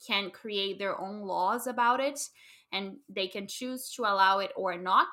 can 0.05 0.29
create 0.31 0.77
their 0.79 0.99
own 0.99 1.21
laws 1.21 1.67
about 1.67 1.99
it. 1.99 2.29
and 2.71 2.97
they 3.09 3.27
can 3.27 3.47
choose 3.47 3.89
to 3.91 4.03
allow 4.03 4.39
it 4.39 4.51
or 4.55 4.77
not. 4.77 5.07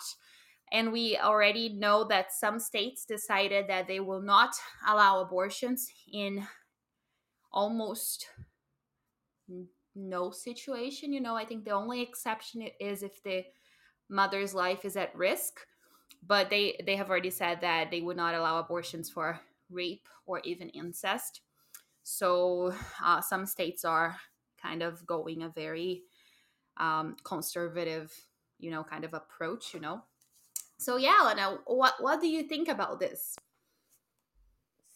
And 0.74 0.90
we 0.90 1.16
already 1.16 1.68
know 1.68 2.02
that 2.08 2.32
some 2.32 2.58
states 2.58 3.04
decided 3.04 3.68
that 3.68 3.86
they 3.86 4.00
will 4.00 4.20
not 4.20 4.56
allow 4.84 5.20
abortions 5.20 5.88
in 6.12 6.44
almost 7.52 8.26
no 9.94 10.32
situation. 10.32 11.12
You 11.12 11.20
know, 11.20 11.36
I 11.36 11.44
think 11.44 11.64
the 11.64 11.70
only 11.70 12.02
exception 12.02 12.68
is 12.80 13.04
if 13.04 13.22
the 13.22 13.44
mother's 14.08 14.52
life 14.52 14.84
is 14.84 14.96
at 14.96 15.14
risk. 15.16 15.60
But 16.26 16.50
they, 16.50 16.80
they 16.84 16.96
have 16.96 17.08
already 17.08 17.30
said 17.30 17.60
that 17.60 17.92
they 17.92 18.00
would 18.00 18.16
not 18.16 18.34
allow 18.34 18.58
abortions 18.58 19.08
for 19.08 19.40
rape 19.70 20.08
or 20.26 20.40
even 20.40 20.70
incest. 20.70 21.42
So 22.02 22.74
uh, 23.00 23.20
some 23.20 23.46
states 23.46 23.84
are 23.84 24.16
kind 24.60 24.82
of 24.82 25.06
going 25.06 25.42
a 25.42 25.50
very 25.50 26.02
um, 26.78 27.14
conservative, 27.22 28.12
you 28.58 28.72
know, 28.72 28.82
kind 28.82 29.04
of 29.04 29.14
approach, 29.14 29.72
you 29.72 29.78
know. 29.78 30.02
So 30.84 30.98
yeah, 30.98 31.20
Lena, 31.26 31.60
what 31.64 31.94
what 31.98 32.20
do 32.20 32.28
you 32.28 32.42
think 32.42 32.68
about 32.68 33.00
this? 33.00 33.36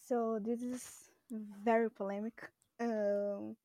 So 0.05 0.39
this 0.39 0.61
is 0.61 1.09
very 1.65 1.89
polemic. 1.89 2.37
Um, 2.79 3.55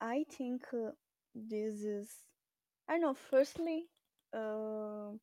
I 0.00 0.24
think 0.36 0.62
uh, 0.72 0.90
this 1.32 1.84
is, 1.84 2.10
I 2.88 2.94
don't 2.94 3.02
know. 3.02 3.14
Firstly, 3.14 3.86
uh, 4.34 5.14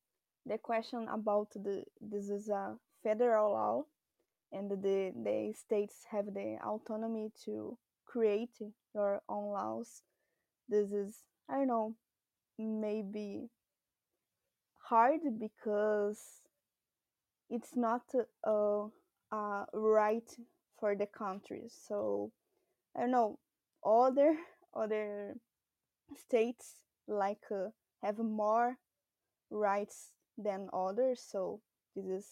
the 0.46 0.58
question 0.63 1.10
about 1.10 1.50
the 1.54 1.84
this 2.00 2.30
is 2.30 2.48
a 2.48 2.78
federal 3.04 3.52
law, 3.52 3.84
and 4.54 4.72
the 4.72 5.12
the 5.12 5.54
states 5.54 6.06
have 6.12 6.28
the 6.34 6.60
autonomy 6.63 7.34
to 7.44 7.78
create 8.06 8.56
your 8.96 9.22
own 9.28 9.52
laws. 9.52 10.02
This 10.70 10.94
is 10.94 11.26
I 11.50 11.56
don't 11.58 11.67
know, 11.67 11.96
maybe 12.58 13.50
hard 14.92 15.22
because 15.40 16.20
it's 17.50 17.78
not 17.78 18.02
a, 18.44 18.88
a 19.32 19.66
right 19.74 20.30
for 20.78 20.96
the 20.96 21.06
country. 21.06 21.70
So 21.70 22.32
I 22.96 23.02
don't 23.02 23.12
know 23.12 23.40
other 23.86 24.36
other 24.76 25.36
states 26.16 26.76
like 27.08 27.44
uh, 27.52 27.70
have 28.04 28.20
more 28.20 28.78
rights 29.50 30.12
than 30.38 30.70
others. 30.74 31.22
So 31.26 31.62
this 31.96 32.06
is 32.06 32.28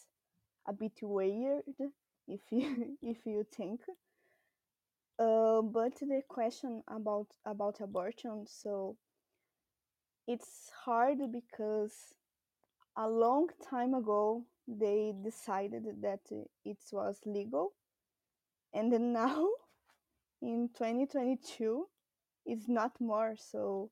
a 0.68 0.74
bit 0.74 1.00
weird 1.02 1.64
if 2.28 2.42
you 2.52 2.98
if 3.02 3.26
you 3.26 3.46
think. 3.56 3.82
Uh, 5.18 5.62
but 5.62 5.94
the 6.00 6.22
question 6.28 6.84
about 6.88 7.28
about 7.46 7.82
abortion, 7.82 8.46
so 8.48 8.98
it's 10.28 10.72
hard 10.86 11.20
because 11.32 12.14
a 13.00 13.08
long 13.08 13.48
time 13.70 13.94
ago 13.94 14.44
they 14.68 15.14
decided 15.24 15.86
that 16.02 16.20
it 16.66 16.78
was 16.92 17.18
legal, 17.26 17.74
and 18.74 18.92
now 19.14 19.48
in 20.42 20.70
2022 20.78 21.88
it's 22.46 22.68
not 22.68 22.92
more. 23.00 23.36
So 23.38 23.90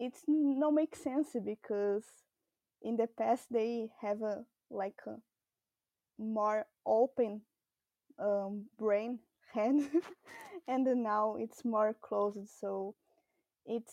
it's 0.00 0.22
no 0.26 0.70
make 0.72 0.96
sense 0.96 1.36
because 1.44 2.04
in 2.82 2.96
the 2.96 3.06
past 3.06 3.46
they 3.50 3.90
have 4.00 4.22
a 4.22 4.44
like 4.68 5.00
a 5.06 5.16
more 6.18 6.66
open 6.84 7.42
um, 8.18 8.64
brain 8.78 9.20
head. 9.54 9.74
And 10.68 10.84
now 11.02 11.36
it's 11.38 11.64
more 11.64 11.94
closed. 12.00 12.48
So 12.60 12.94
it's 13.66 13.92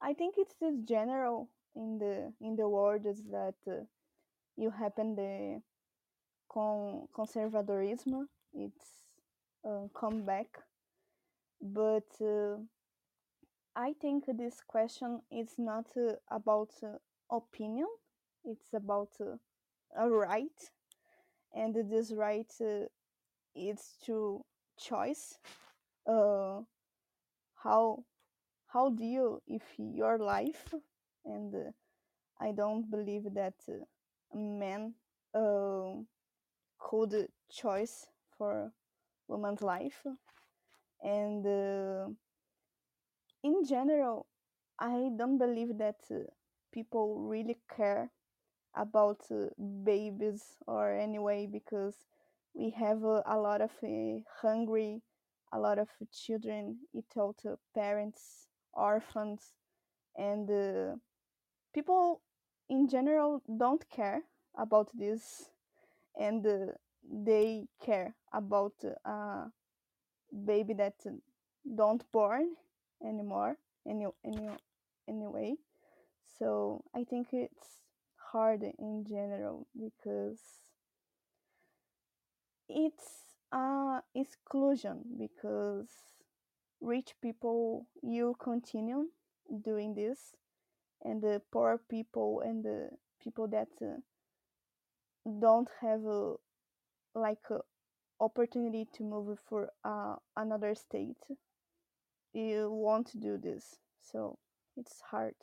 i 0.00 0.12
think 0.14 0.36
it's 0.38 0.54
just 0.60 0.84
general 0.84 1.48
in 1.74 1.98
the 1.98 2.32
in 2.40 2.56
the 2.56 2.68
world 2.68 3.06
is 3.06 3.22
that 3.30 3.54
uh, 3.66 3.84
you 4.56 4.70
happen 4.70 5.14
the 5.14 5.60
con 6.48 7.08
conservadorism 7.16 8.26
it's 8.52 9.04
uh, 9.64 9.86
come 9.94 10.24
back. 10.24 10.48
But 11.62 12.08
uh, 12.20 12.56
i 13.76 13.92
think 14.00 14.24
this 14.36 14.60
question 14.66 15.20
is 15.30 15.54
not 15.58 15.86
uh, 15.96 16.14
about 16.30 16.70
uh, 16.82 16.96
opinion 17.30 17.86
it's 18.44 18.72
about 18.74 19.10
uh, 19.20 19.36
a 19.96 20.08
right. 20.08 20.70
And 21.54 21.74
this 21.74 22.12
right 22.12 22.50
uh, 22.60 22.86
is 23.54 23.96
to 24.06 24.44
choice 24.78 25.38
how 27.62 28.04
how 28.72 28.90
do 28.90 29.04
you 29.04 29.42
if 29.46 29.62
your 29.78 30.18
life 30.18 30.74
and 31.24 31.54
uh, 31.54 31.70
i 32.40 32.52
don't 32.52 32.90
believe 32.90 33.24
that 33.34 33.54
uh, 33.68 33.84
a 34.34 34.38
man 34.38 34.94
uh, 35.34 35.94
could 36.78 37.28
choice 37.50 38.06
for 38.36 38.72
woman's 39.28 39.62
life. 39.62 40.04
And 41.02 41.46
uh, 41.46 42.08
in 43.42 43.64
general 43.64 44.26
i 44.78 45.10
don't 45.16 45.38
believe 45.38 45.76
that 45.78 46.00
uh, 46.10 46.18
people 46.72 47.20
really 47.20 47.58
care 47.76 48.10
about 48.74 49.20
uh, 49.30 49.46
babies 49.84 50.56
or 50.66 50.92
anyway 50.92 51.46
because 51.46 51.96
we 52.54 52.70
have 52.70 53.02
a 53.04 53.38
lot 53.38 53.60
of 53.60 53.72
hungry 54.42 55.02
a 55.52 55.58
lot 55.58 55.78
of 55.78 55.88
children 56.12 56.78
uh, 57.46 57.56
parents 57.74 58.48
orphans 58.74 59.54
and 60.16 60.50
uh, 60.50 60.96
people 61.74 62.20
in 62.68 62.88
general 62.88 63.42
don't 63.58 63.88
care 63.90 64.22
about 64.56 64.90
this 64.94 65.50
and 66.18 66.46
uh, 66.46 66.72
they 67.02 67.66
care 67.84 68.14
about 68.32 68.74
a 69.04 69.44
baby 70.44 70.74
that 70.74 70.94
don't 71.76 72.04
born 72.12 72.54
anymore 73.06 73.56
any, 73.88 74.06
any, 74.24 74.48
anyway. 75.08 75.54
So 76.38 76.84
i 76.94 77.04
think 77.04 77.28
it's 77.32 77.80
hard 78.32 78.62
in 78.62 79.04
general 79.08 79.66
because 79.78 80.40
it's 82.68 83.34
uh 83.52 84.00
exclusion 84.14 85.02
because 85.18 85.88
rich 86.80 87.14
people 87.20 87.86
you 88.02 88.36
continue 88.38 89.06
doing 89.64 89.94
this 89.94 90.36
and 91.02 91.22
the 91.22 91.40
poor 91.52 91.80
people 91.88 92.42
and 92.44 92.64
the 92.64 92.90
people 93.22 93.48
that 93.48 93.68
uh, 93.82 93.96
don't 95.40 95.68
have 95.80 96.04
a 96.04 96.34
like 97.14 97.50
a 97.50 97.58
opportunity 98.20 98.86
to 98.94 99.02
move 99.02 99.38
for 99.48 99.70
uh, 99.84 100.16
another 100.36 100.74
state 100.74 101.16
you 102.32 102.70
want 102.70 103.06
to 103.08 103.18
do 103.18 103.38
this. 103.38 103.76
So 104.00 104.38
it's 104.76 105.00
hard. 105.10 105.34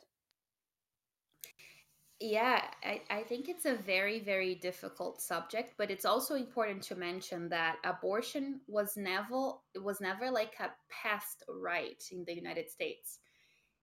Yeah 2.20 2.62
I, 2.82 3.02
I 3.10 3.22
think 3.22 3.48
it's 3.48 3.64
a 3.64 3.76
very 3.76 4.18
very 4.18 4.56
difficult 4.56 5.22
subject 5.22 5.74
but 5.78 5.88
it's 5.90 6.04
also 6.04 6.34
important 6.34 6.82
to 6.84 6.96
mention 6.96 7.48
that 7.50 7.76
abortion 7.84 8.60
was 8.66 8.96
never 8.96 9.52
it 9.74 9.82
was 9.82 10.00
never 10.00 10.28
like 10.30 10.54
a 10.58 10.70
past 10.90 11.44
right 11.48 12.02
in 12.10 12.24
the 12.24 12.34
united 12.34 12.70
states. 12.70 13.20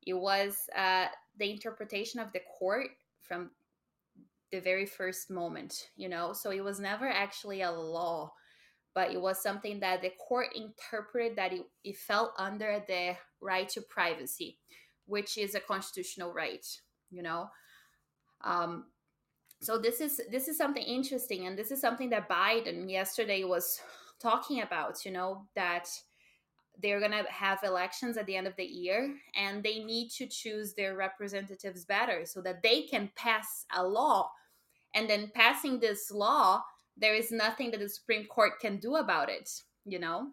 It 0.06 0.14
was 0.16 0.58
uh, 0.76 1.08
the 1.38 1.50
interpretation 1.50 2.20
of 2.20 2.32
the 2.34 2.42
court 2.60 2.88
from 3.22 3.52
the 4.52 4.60
very 4.60 4.86
first 4.86 5.30
moment 5.30 5.90
you 5.96 6.08
know 6.08 6.34
so 6.34 6.52
it 6.52 6.64
was 6.64 6.80
never 6.80 7.08
actually 7.08 7.62
a 7.62 7.72
law 7.72 8.32
but 8.94 9.12
it 9.12 9.20
was 9.20 9.42
something 9.44 9.80
that 9.82 10.02
the 10.02 10.12
court 10.28 10.48
interpreted 10.56 11.36
that 11.36 11.52
it, 11.52 11.64
it 11.84 11.98
fell 11.98 12.34
under 12.38 12.82
the 12.88 13.16
right 13.42 13.68
to 13.70 13.82
privacy 13.82 14.58
which 15.06 15.38
is 15.38 15.56
a 15.56 15.60
constitutional 15.60 16.34
right 16.34 16.66
you 17.10 17.22
know 17.22 17.50
um, 18.44 18.86
so 19.62 19.78
this 19.78 20.02
is 20.02 20.22
this 20.32 20.48
is 20.48 20.58
something 20.58 20.84
interesting, 20.84 21.48
and 21.48 21.58
this 21.58 21.72
is 21.72 21.82
something 21.82 22.10
that 22.12 22.30
Biden 22.30 22.90
yesterday 22.90 23.44
was 23.44 23.80
talking 24.22 24.62
about. 24.62 25.06
You 25.06 25.12
know 25.12 25.48
that 25.56 25.88
they're 26.82 27.00
gonna 27.00 27.24
have 27.30 27.60
elections 27.64 28.18
at 28.18 28.26
the 28.26 28.36
end 28.36 28.48
of 28.48 28.56
the 28.56 28.66
year, 28.66 29.16
and 29.36 29.64
they 29.64 29.84
need 29.84 30.10
to 30.12 30.28
choose 30.28 30.74
their 30.74 30.96
representatives 30.96 31.86
better 31.86 32.26
so 32.26 32.42
that 32.42 32.62
they 32.62 32.84
can 32.84 33.12
pass 33.16 33.66
a 33.76 33.84
law. 33.84 34.32
And 34.94 35.10
then 35.10 35.32
passing 35.34 35.80
this 35.80 36.12
law, 36.12 36.64
there 36.98 37.16
is 37.16 37.32
nothing 37.32 37.72
that 37.72 37.80
the 37.80 37.90
Supreme 37.90 38.26
Court 38.28 38.60
can 38.60 38.78
do 38.78 38.96
about 38.96 39.30
it. 39.30 39.50
You 39.86 40.00
know. 40.00 40.32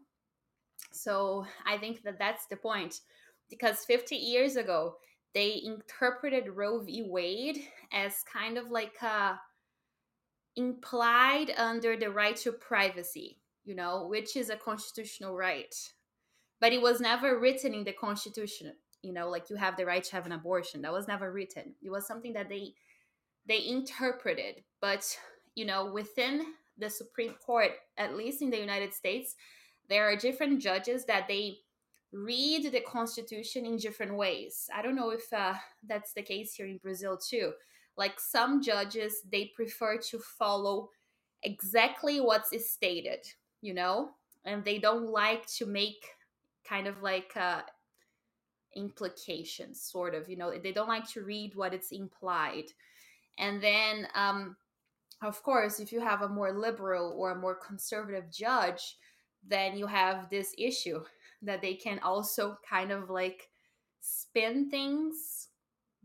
So 0.93 1.47
I 1.65 1.79
think 1.79 2.03
that 2.03 2.19
that's 2.19 2.47
the 2.47 2.57
point, 2.57 3.01
because 3.49 3.85
50 3.85 4.17
years 4.17 4.57
ago 4.57 4.97
they 5.35 5.63
interpreted 5.65 6.49
Roe 6.49 6.81
v. 6.81 7.05
Wade 7.07 7.59
as 7.93 8.23
kind 8.31 8.59
of 8.59 8.71
like 8.71 9.01
a 9.01 9.41
implied 10.57 11.51
under 11.57 11.97
the 11.97 12.11
right 12.11 12.37
to 12.37 12.53
privacy, 12.53 13.39
you 13.65 13.75
know, 13.75 14.07
which 14.09 14.37
is 14.37 14.51
a 14.51 14.57
constitutional 14.57 15.35
right. 15.35 15.75
But 16.63 16.73
it 16.73 16.81
was 16.81 17.01
never 17.01 17.39
written 17.39 17.75
in 17.75 17.85
the 17.85 17.93
constitution 17.93 18.73
you 19.03 19.13
know 19.13 19.29
like 19.29 19.51
you 19.51 19.57
have 19.57 19.77
the 19.77 19.85
right 19.85 20.05
to 20.05 20.13
have 20.13 20.27
an 20.27 20.33
abortion. 20.33 20.83
That 20.83 20.93
was 20.93 21.09
never 21.09 21.33
written. 21.33 21.75
It 21.83 21.91
was 21.91 22.07
something 22.07 22.33
that 22.33 22.49
they 22.49 22.75
they 23.47 23.67
interpreted. 23.67 24.63
But 24.81 25.05
you 25.55 25.67
know 25.67 25.93
within 25.93 26.55
the 26.79 26.89
supreme 26.89 27.35
court 27.45 27.73
at 27.99 28.17
least 28.17 28.41
in 28.41 28.49
the 28.49 28.59
united 28.59 28.95
states 28.95 29.37
there 29.91 30.09
are 30.09 30.17
different 30.17 30.63
judges 30.63 31.05
that 31.05 31.29
they 31.29 31.59
read 32.13 32.73
the 32.73 32.81
constitution 32.81 33.67
in 33.67 33.77
different 33.77 34.17
ways. 34.17 34.71
I 34.75 34.81
don't 34.81 34.97
know 34.97 35.11
if 35.11 35.31
uh, 35.33 35.55
that's 35.87 36.15
the 36.15 36.23
case 36.23 36.55
here 36.55 36.67
in 36.67 36.79
brazil 36.79 37.19
too. 37.19 37.53
Like 37.97 38.19
some 38.19 38.63
judges 38.63 39.23
they 39.31 39.53
prefer 39.55 39.99
to 40.11 40.19
follow 40.19 40.89
exactly 41.43 42.21
what's 42.21 42.51
stated 42.73 43.27
you 43.61 43.75
know? 43.75 44.11
And 44.45 44.65
they 44.65 44.79
don't 44.79 45.07
like 45.07 45.47
to 45.59 45.67
make 45.67 46.05
kind 46.69 46.87
of 46.87 47.03
like 47.03 47.33
uh, 47.37 47.63
implications 48.75 49.83
sort 49.83 50.15
of 50.15 50.29
you 50.29 50.37
know 50.37 50.53
they 50.59 50.73
don't 50.73 50.89
like 50.89 51.07
to 51.09 51.23
read 51.23 51.55
what 51.55 51.75
it's 51.75 51.93
implied. 51.93 52.65
And 53.39 53.63
then 53.63 54.09
um 54.15 54.57
of 55.23 55.43
course 55.43 55.81
if 55.81 55.93
you 55.93 56.01
have 56.01 56.23
a 56.23 56.29
more 56.29 56.53
liberal 56.53 57.15
or 57.17 57.33
a 57.33 57.39
more 57.39 57.55
conservative 57.55 58.31
judge 58.33 58.97
then 59.47 59.77
you 59.77 59.87
have 59.87 60.31
this 60.31 60.55
issue 60.59 61.03
that 61.43 61.63
they 61.63 61.75
can 61.75 61.99
also 62.01 62.59
kind 62.69 62.93
of 62.93 63.11
like 63.11 63.49
spin 64.01 64.71
things 64.71 65.49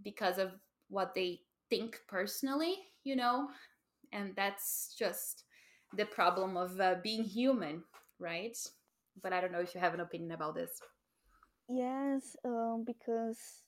because 0.04 0.38
of 0.38 0.52
what 0.90 1.16
they 1.16 1.42
think 1.70 2.00
personally 2.08 2.76
you 3.04 3.16
know? 3.16 3.50
And 4.12 4.36
that's 4.36 4.94
just 5.00 5.44
the 5.96 6.06
problem 6.06 6.58
of 6.58 6.80
uh, 6.80 6.96
being 7.04 7.24
human 7.24 7.84
right 8.20 8.58
but 9.22 9.34
i 9.34 9.42
don't 9.42 9.52
know 9.52 9.62
if 9.62 9.74
you 9.74 9.82
have 9.82 9.94
an 9.94 10.02
opinion 10.02 10.32
about 10.32 10.56
this. 10.56 10.82
Yes, 11.70 12.36
um, 12.46 12.84
because 12.86 13.64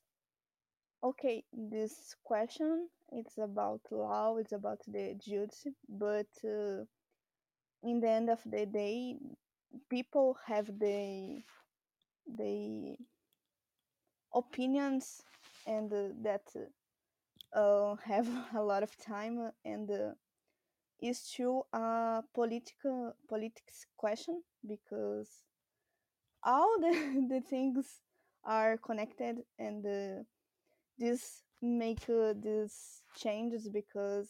okay, 1.03 1.43
this 1.53 2.15
question 2.23 2.87
it's 3.11 3.37
about 3.37 3.81
law, 3.91 4.37
it's 4.37 4.51
about 4.53 4.79
the 4.87 5.15
judge, 5.19 5.73
but 5.87 6.27
uh, 6.43 6.85
in 7.83 7.99
the 7.99 8.09
end 8.09 8.29
of 8.29 8.39
the 8.45 8.65
day, 8.65 9.17
people 9.89 10.37
have 10.45 10.67
the 10.79 11.41
the 12.37 12.95
opinions 14.33 15.23
and 15.65 15.91
uh, 15.93 16.09
that 16.21 16.43
uh, 17.55 17.95
have 18.03 18.27
a 18.55 18.61
lot 18.61 18.83
of 18.83 18.95
time 18.97 19.51
and 19.65 19.89
uh, 19.91 20.11
is 21.01 21.19
still 21.19 21.67
a 21.73 22.23
political 22.33 23.15
politics 23.29 23.85
question 23.97 24.41
because 24.67 25.29
all 26.43 26.75
the, 26.81 27.25
the 27.29 27.41
things 27.41 28.01
are 28.43 28.77
connected 28.77 29.37
and 29.57 29.85
uh, 29.85 30.23
this 30.99 31.43
make 31.61 32.09
uh, 32.09 32.33
these 32.41 33.01
changes 33.17 33.69
because 33.69 34.29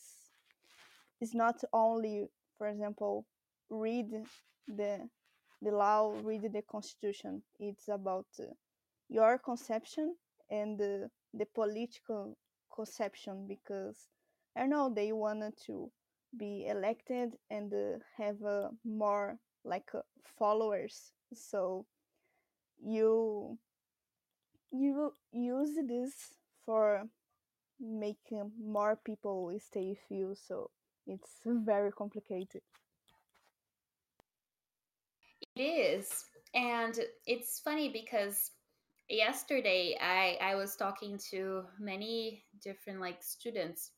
it's 1.22 1.36
not 1.36 1.62
only 1.74 2.28
for 2.58 2.68
example 2.68 3.26
read 3.70 4.10
the 4.68 5.00
the 5.62 5.72
law 5.72 6.14
read 6.24 6.44
the 6.54 6.62
constitution. 6.62 7.44
It's 7.60 7.90
about 7.90 8.28
uh, 8.40 8.46
your 9.10 9.38
conception 9.40 10.16
and 10.50 10.80
uh, 10.82 11.08
the 11.34 11.46
political 11.56 12.38
conception 12.76 13.46
because 13.48 14.08
i 14.58 14.66
know 14.66 14.90
they 14.94 15.12
wanted 15.12 15.54
to 15.66 15.92
be 16.38 16.68
elected 16.68 17.32
and 17.50 17.74
uh, 17.74 18.00
have 18.18 18.42
uh, 18.44 18.70
more 18.86 19.38
like 19.64 19.90
uh, 19.94 20.02
followers. 20.38 21.12
So 21.34 21.86
you 22.84 23.58
you 24.72 25.14
use 25.32 25.76
this 25.88 26.14
for 26.66 27.08
making 27.80 28.52
more 28.62 29.00
people 29.04 29.52
stay 29.60 29.90
with 29.90 30.06
you 30.10 30.36
so 30.36 30.70
it's 31.08 31.40
very 31.46 31.92
complicated. 31.92 32.62
It 35.56 35.62
is 35.62 36.26
and 36.54 36.98
it's 37.26 37.60
funny 37.60 37.90
because 37.90 38.52
yesterday 39.08 39.98
i 40.02 40.38
i 40.42 40.56
was 40.56 40.76
talking 40.76 41.18
to 41.18 41.64
many 41.80 42.44
different 42.64 43.00
like 43.00 43.22
students 43.22 43.92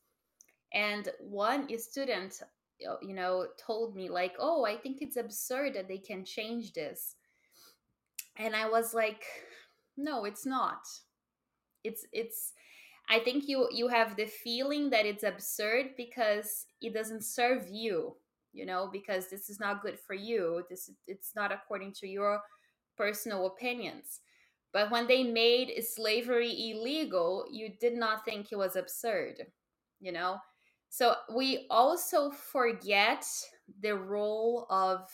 and 0.72 1.08
one 1.20 1.66
student 1.78 2.42
Uh, 2.88 2.96
you 3.02 3.14
know 3.14 3.46
told 3.58 3.94
me 3.96 4.08
like 4.08 4.34
oh 4.38 4.64
i 4.64 4.76
think 4.76 4.98
it's 5.00 5.16
absurd 5.16 5.74
that 5.74 5.88
they 5.88 5.98
can 5.98 6.24
change 6.24 6.72
this. 6.72 7.16
And 8.36 8.56
i 8.56 8.68
was 8.68 8.94
like 8.94 9.24
no 9.96 10.24
it's 10.24 10.46
not. 10.46 10.82
It's 11.84 12.06
it's 12.12 12.52
i 13.08 13.18
think 13.18 13.48
you 13.48 13.68
you 13.72 13.88
have 13.88 14.16
the 14.16 14.26
feeling 14.26 14.90
that 14.90 15.06
it's 15.06 15.24
absurd 15.24 15.90
because 15.96 16.66
it 16.80 16.94
doesn't 16.94 17.24
serve 17.24 17.68
you 17.68 18.16
you 18.52 18.64
know 18.66 18.88
because 18.92 19.28
this 19.28 19.50
is 19.50 19.58
not 19.60 19.82
good 19.82 19.98
for 19.98 20.14
you. 20.14 20.64
This 20.70 20.90
it's 21.06 21.32
not 21.34 21.52
according 21.52 21.92
to 21.94 22.06
your 22.08 22.42
personal 22.96 23.46
opinions. 23.46 24.20
But 24.72 24.90
when 24.90 25.06
they 25.06 25.22
made 25.24 25.82
slavery 25.84 26.70
illegal 26.70 27.46
you 27.50 27.70
did 27.80 27.94
not 27.94 28.24
think 28.24 28.52
it 28.52 28.56
was 28.56 28.76
absurd 28.76 29.46
you 30.00 30.12
know 30.12 30.38
so 30.92 31.14
we 31.34 31.66
also 31.70 32.30
forget 32.30 33.24
the 33.80 33.96
role 33.96 34.66
of 34.68 35.08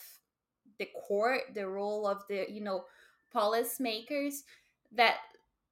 the 0.77 0.89
court 1.07 1.43
the 1.55 1.65
role 1.65 2.05
of 2.05 2.21
the 2.27 2.45
you 2.51 2.59
know 2.59 2.83
policymakers 3.33 4.41
that 4.91 5.19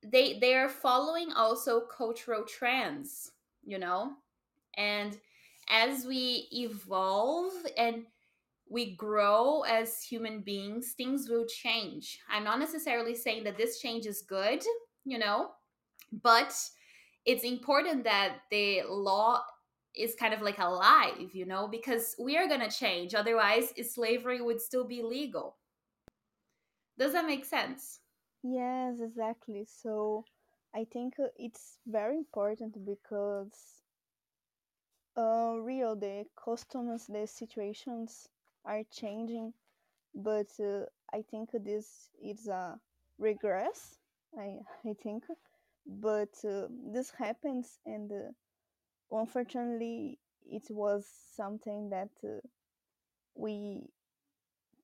they 0.02 0.40
they 0.40 0.56
are 0.56 0.70
following 0.70 1.34
also 1.34 1.82
cultural 1.82 2.46
trends 2.46 3.32
you 3.66 3.78
know? 3.78 4.14
And 4.76 5.20
as 5.68 6.06
we 6.06 6.48
evolve 6.54 7.52
and 7.78 8.06
we 8.70 8.96
grow 8.96 9.64
as 9.64 10.02
human 10.02 10.40
beings 10.40 10.94
things 10.94 11.28
will 11.28 11.46
change. 11.48 12.20
I'm 12.30 12.46
not 12.46 12.60
necessarily 12.60 13.14
saying 13.14 13.44
that 13.44 13.58
this 13.58 13.82
change 13.82 14.06
is 14.06 14.22
good 14.22 14.64
you 15.04 15.18
know 15.20 15.52
but 16.24 16.58
it's 17.26 17.44
important 17.44 18.06
that 18.06 18.38
the 18.52 18.84
law 18.88 19.44
is 19.98 20.16
kind 20.16 20.34
of 20.34 20.42
like 20.42 20.60
alive 20.60 21.34
you 21.34 21.46
know 21.46 21.68
because 21.68 22.16
we 22.20 22.38
are 22.38 22.48
going 22.48 22.62
to 22.62 22.70
change 22.70 23.14
otherwise 23.16 23.74
slavery 23.92 24.42
would 24.42 24.62
still 24.62 24.86
be 24.86 25.02
legal. 25.02 25.58
Does 26.98 27.14
that 27.14 27.26
make 27.26 27.46
sense? 27.46 28.00
Yes 28.44 29.00
exactly 29.02 29.66
so 29.66 30.26
i 30.74 30.86
think 30.86 31.20
uh, 31.20 31.28
it's 31.38 31.80
very 31.86 32.18
important 32.18 32.86
because 32.86 33.84
uh 35.18 35.56
real 35.60 35.96
the 35.96 36.26
customs 36.36 37.08
the 37.08 37.26
situations 37.28 38.30
are 38.66 38.84
changing 38.92 39.54
but 40.14 40.48
uh, 40.60 40.86
i 41.14 41.22
think 41.22 41.50
this 41.64 42.10
is 42.22 42.48
a 42.48 42.80
regress 43.18 43.98
i 44.38 44.60
i 44.90 44.94
think 45.04 45.26
but 45.86 46.34
uh, 46.46 46.68
this 46.94 47.12
happens 47.12 47.80
and 47.86 48.12
uh, 48.12 48.32
unfortunately 49.12 50.20
it 50.46 50.64
was 50.70 51.06
something 51.36 51.90
that 51.90 52.10
uh, 52.24 52.40
we 53.36 53.84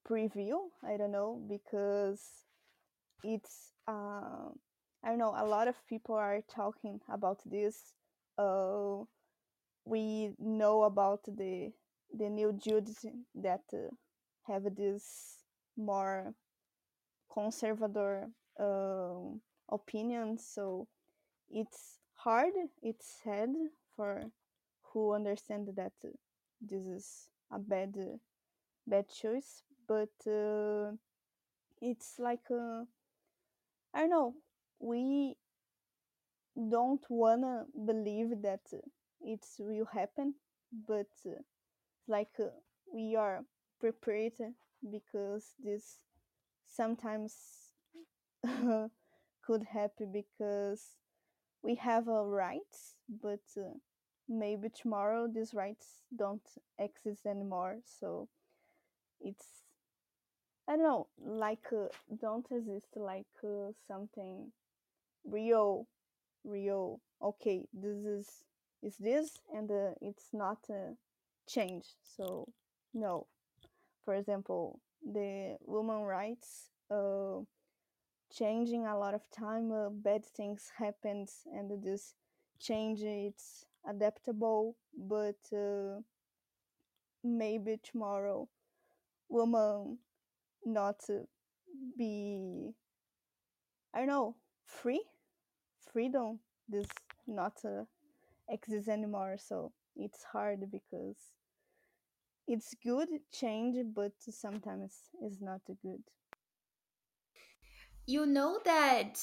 preview 0.08 0.58
i 0.84 0.98
don't 0.98 1.12
know 1.12 1.42
because 1.48 2.22
it's 3.24 3.74
uh, 3.88 4.50
i 5.04 5.10
don't 5.10 5.18
know 5.20 5.34
a 5.38 5.46
lot 5.46 5.68
of 5.68 5.76
people 5.88 6.16
are 6.16 6.42
talking 6.54 7.00
about 7.12 7.40
this 7.46 7.94
uh, 8.38 8.98
we 9.86 10.34
know 10.40 10.84
about 10.84 11.22
the 11.26 11.72
the 12.18 12.30
new 12.30 12.54
judges 12.54 13.06
that 13.36 13.64
uh, 13.74 13.90
have 14.48 14.64
this 14.76 15.40
more 15.78 16.34
conservative 17.34 18.30
um 18.60 19.42
opinion 19.72 20.38
so 20.38 20.88
it's 21.50 22.00
hard 22.16 22.54
it's 22.84 23.22
sad 23.24 23.50
for 23.96 24.32
who 24.92 25.14
understand 25.14 25.70
that 25.76 25.94
this 26.62 26.86
is 26.86 27.30
a 27.52 27.60
bad 27.60 27.96
bad 28.88 29.10
choice 29.10 29.64
but 29.88 30.14
uh, 30.28 30.92
it's 31.82 32.20
like 32.20 32.50
uh, 32.52 32.84
i 33.94 34.00
don't 34.00 34.10
know 34.10 34.36
we 34.80 35.36
don't 36.70 37.06
wanna 37.10 37.66
believe 37.86 38.42
that 38.42 38.62
it 39.22 39.46
will 39.60 39.86
happen 39.86 40.34
but 40.88 41.08
uh, 41.26 41.42
like 42.08 42.32
uh, 42.40 42.50
we 42.94 43.16
are 43.16 43.46
prepared 43.80 44.34
because 44.92 45.54
this 45.64 46.00
sometimes 46.66 47.36
could 49.44 49.64
happen 49.64 50.12
because 50.12 50.98
we 51.64 51.76
have 51.76 52.08
a 52.08 52.24
rights 52.26 52.96
but 53.22 53.42
uh, 53.58 53.74
maybe 54.30 54.70
tomorrow 54.70 55.28
these 55.28 55.54
rights 55.54 56.04
don't 56.18 56.48
exist 56.80 57.26
anymore 57.26 57.78
so 57.86 58.28
it's 59.22 59.64
i 60.68 60.74
don't 60.76 60.84
know 60.84 61.08
like 61.20 61.68
uh, 61.74 61.88
don't 62.20 62.48
exist 62.52 62.88
like 62.96 63.28
uh, 63.44 63.72
something 63.88 64.52
real 65.26 65.88
real 66.44 67.02
okay 67.22 67.66
this 67.74 68.06
is 68.06 68.44
is 68.84 68.98
this 68.98 69.40
and 69.56 69.72
uh, 69.72 69.92
it's 70.02 70.30
not 70.34 70.60
uh, 70.70 70.94
changed 71.48 71.96
so 72.04 72.48
no. 72.94 73.28
For 74.06 74.16
example 74.16 74.80
the 75.04 75.58
woman 75.66 76.02
rights 76.02 76.70
uh, 76.92 77.40
changing 78.34 78.86
a 78.86 78.98
lot 78.98 79.14
of 79.14 79.30
time 79.32 79.72
uh, 79.72 79.90
bad 79.90 80.26
things 80.26 80.72
happens 80.78 81.42
and 81.54 81.84
this 81.84 82.16
change 82.60 83.02
it's 83.02 83.66
adaptable 83.88 84.76
but 84.98 85.38
uh, 85.56 86.00
maybe 87.24 87.80
tomorrow 87.84 88.48
woman 89.30 89.98
not 90.66 91.02
be 91.98 92.74
i 93.94 94.00
don't 94.00 94.08
know 94.08 94.36
free? 94.66 95.04
Freedom 95.92 96.40
this 96.68 96.88
not 97.28 97.54
uh, 97.66 97.84
exist 98.50 98.88
anymore 98.90 99.38
so 99.38 99.72
it's 99.96 100.24
hard 100.24 100.72
because 100.72 101.18
it's 102.48 102.74
good 102.84 103.10
change 103.32 103.78
but 103.96 104.14
sometimes 104.20 104.94
it's 105.22 105.42
not 105.42 105.62
good 105.82 106.04
you 108.06 108.26
know 108.26 108.60
that 108.66 109.20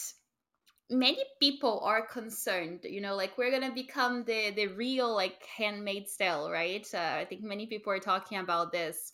many 0.90 1.18
people 1.40 1.80
are 1.84 2.04
concerned 2.06 2.80
you 2.84 3.00
know 3.00 3.14
like 3.14 3.38
we're 3.38 3.50
gonna 3.50 3.72
become 3.72 4.24
the 4.24 4.50
the 4.56 4.66
real 4.68 5.14
like 5.14 5.44
handmade 5.56 6.08
style 6.08 6.50
right? 6.50 6.86
Uh, 6.94 7.16
i 7.18 7.24
think 7.28 7.42
many 7.42 7.66
people 7.66 7.92
are 7.92 8.00
talking 8.00 8.38
about 8.38 8.72
this. 8.72 9.12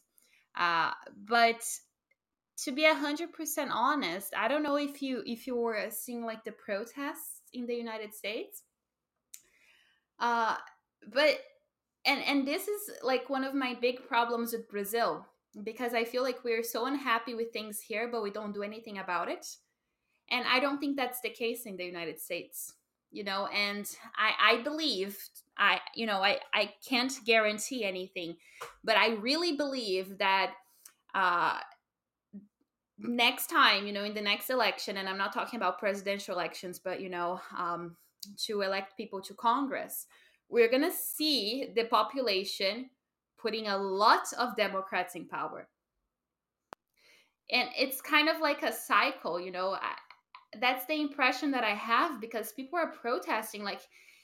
Uh, 0.58 0.90
but 1.26 1.62
to 2.56 2.72
be 2.72 2.86
a 2.86 2.94
hundred 2.94 3.32
percent 3.32 3.70
honest 3.72 4.32
i 4.36 4.48
don't 4.48 4.62
know 4.62 4.76
if 4.76 5.02
you 5.02 5.22
if 5.26 5.46
you 5.46 5.54
were 5.56 5.86
seeing 5.90 6.24
like 6.24 6.44
the 6.44 6.52
protests 6.52 7.42
in 7.52 7.66
the 7.66 7.74
united 7.74 8.14
states. 8.14 8.62
Uh 10.18 10.56
but 11.12 11.38
and 12.06 12.22
and 12.24 12.46
this 12.46 12.68
is 12.68 12.90
like 13.02 13.28
one 13.28 13.44
of 13.44 13.54
my 13.54 13.74
big 13.80 14.06
problems 14.08 14.52
with 14.52 14.68
brazil 14.68 15.26
because 15.62 15.94
i 15.94 16.04
feel 16.04 16.22
like 16.22 16.44
we're 16.44 16.62
so 16.62 16.86
unhappy 16.86 17.34
with 17.34 17.52
things 17.52 17.80
here 17.80 18.08
but 18.10 18.22
we 18.22 18.30
don't 18.30 18.54
do 18.54 18.62
anything 18.62 18.98
about 18.98 19.28
it. 19.28 19.46
And 20.30 20.44
i 20.46 20.60
don't 20.60 20.78
think 20.78 20.96
that's 20.96 21.20
the 21.20 21.30
case 21.30 21.66
in 21.66 21.76
the 21.76 21.84
united 21.84 22.20
states 22.20 22.74
you 23.10 23.24
know 23.24 23.46
and 23.46 23.88
i 24.16 24.52
i 24.52 24.62
believe 24.62 25.18
i 25.56 25.80
you 25.94 26.06
know 26.06 26.22
i 26.22 26.38
i 26.52 26.72
can't 26.86 27.12
guarantee 27.24 27.84
anything 27.84 28.36
but 28.84 28.96
i 28.96 29.10
really 29.14 29.56
believe 29.56 30.18
that 30.18 30.52
uh 31.14 31.58
next 32.98 33.48
time 33.48 33.86
you 33.86 33.92
know 33.92 34.04
in 34.04 34.14
the 34.14 34.20
next 34.20 34.50
election 34.50 34.96
and 34.96 35.08
i'm 35.08 35.18
not 35.18 35.32
talking 35.32 35.58
about 35.58 35.78
presidential 35.78 36.34
elections 36.34 36.78
but 36.78 37.00
you 37.00 37.08
know 37.08 37.40
um 37.56 37.96
to 38.36 38.62
elect 38.62 38.96
people 38.96 39.20
to 39.20 39.34
congress 39.34 40.06
we're 40.48 40.68
going 40.68 40.82
to 40.82 40.92
see 40.92 41.68
the 41.74 41.84
population 41.84 42.88
putting 43.38 43.66
a 43.68 43.76
lot 43.76 44.24
of 44.38 44.56
democrats 44.56 45.14
in 45.14 45.26
power 45.26 45.68
and 47.50 47.68
it's 47.78 48.00
kind 48.00 48.28
of 48.28 48.40
like 48.40 48.62
a 48.62 48.72
cycle 48.72 49.40
you 49.40 49.50
know 49.50 49.72
I, 49.72 49.94
that's 50.60 50.86
the 50.86 51.00
impression 51.00 51.50
that 51.52 51.64
I 51.64 51.74
have 51.74 52.20
because 52.20 52.52
people 52.52 52.78
are 52.78 52.92
protesting. 52.92 53.62
Like 53.62 53.80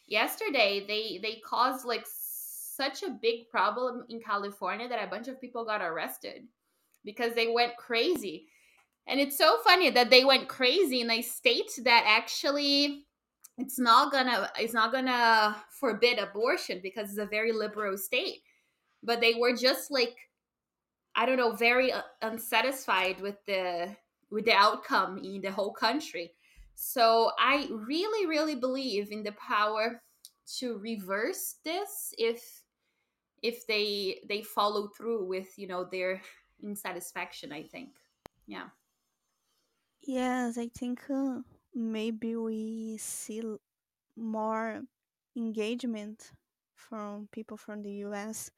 yesterday, 0.06 0.84
they 0.86 1.18
they 1.22 1.40
caused 1.44 1.84
like 1.84 2.06
such 2.06 3.02
a 3.02 3.18
big 3.20 3.48
problem 3.48 4.04
in 4.08 4.20
California 4.20 4.88
that 4.88 5.04
a 5.04 5.10
bunch 5.10 5.28
of 5.28 5.40
people 5.40 5.64
got 5.64 5.82
arrested 5.82 6.44
because 7.04 7.34
they 7.34 7.48
went 7.48 7.76
crazy. 7.76 8.46
And 9.06 9.20
it's 9.20 9.36
so 9.36 9.58
funny 9.64 9.90
that 9.90 10.10
they 10.10 10.24
went 10.24 10.48
crazy 10.48 11.00
in 11.00 11.10
a 11.10 11.22
state 11.22 11.72
that 11.84 12.04
actually 12.06 13.06
it's 13.58 13.78
not 13.78 14.12
gonna 14.12 14.50
it's 14.58 14.74
not 14.74 14.92
gonna 14.92 15.56
forbid 15.70 16.18
abortion 16.18 16.80
because 16.82 17.10
it's 17.10 17.18
a 17.18 17.26
very 17.26 17.52
liberal 17.52 17.98
state. 17.98 18.42
But 19.02 19.20
they 19.20 19.34
were 19.34 19.56
just 19.56 19.90
like 19.90 20.16
I 21.14 21.26
don't 21.26 21.36
know, 21.36 21.52
very 21.52 21.92
uh, 21.92 22.02
unsatisfied 22.22 23.20
with 23.20 23.36
the 23.46 23.94
with 24.30 24.46
the 24.46 24.54
outcome 24.54 25.18
in 25.18 25.42
the 25.42 25.50
whole 25.52 25.72
country. 25.72 26.32
So 26.74 27.32
I 27.38 27.68
really, 27.70 28.26
really 28.26 28.54
believe 28.54 29.12
in 29.12 29.22
the 29.22 29.32
power 29.32 30.02
to 30.58 30.78
reverse 30.78 31.56
this 31.64 32.14
if 32.16 32.62
if 33.42 33.66
they 33.66 34.20
they 34.28 34.42
follow 34.42 34.88
through 34.88 35.26
with 35.26 35.58
you 35.58 35.66
know 35.66 35.84
their 35.84 36.22
insatisfaction. 36.64 37.52
I 37.52 37.64
think, 37.64 37.90
yeah. 38.46 38.68
Yes, 40.00 40.58
I 40.58 40.68
think 40.68 41.02
uh, 41.10 41.40
maybe 41.74 42.36
we 42.36 42.96
see 42.96 43.42
more 44.16 44.82
engagement 45.36 46.32
from 46.74 47.28
people 47.32 47.56
from 47.56 47.82
the 47.82 47.92
US 48.06 48.50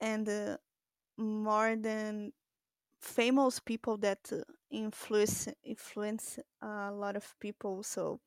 and 0.00 0.28
uh, 0.28 0.56
more 1.18 1.76
than 1.76 2.32
famous 3.00 3.60
people 3.60 3.96
that 3.98 4.20
uh, 4.32 4.38
influence 4.70 5.48
influence 5.64 6.38
a 6.62 6.92
lot 6.92 7.16
of 7.16 7.34
people. 7.40 7.82
So 7.82 8.20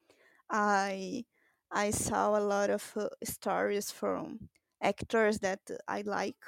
i 0.51 1.25
i 1.71 1.91
saw 1.91 2.38
a 2.38 2.41
lot 2.41 2.69
of 2.69 2.83
uh, 2.97 3.07
stories 3.23 3.91
from 3.91 4.49
actors 4.81 5.39
that 5.39 5.62
i 5.88 6.01
like 6.03 6.43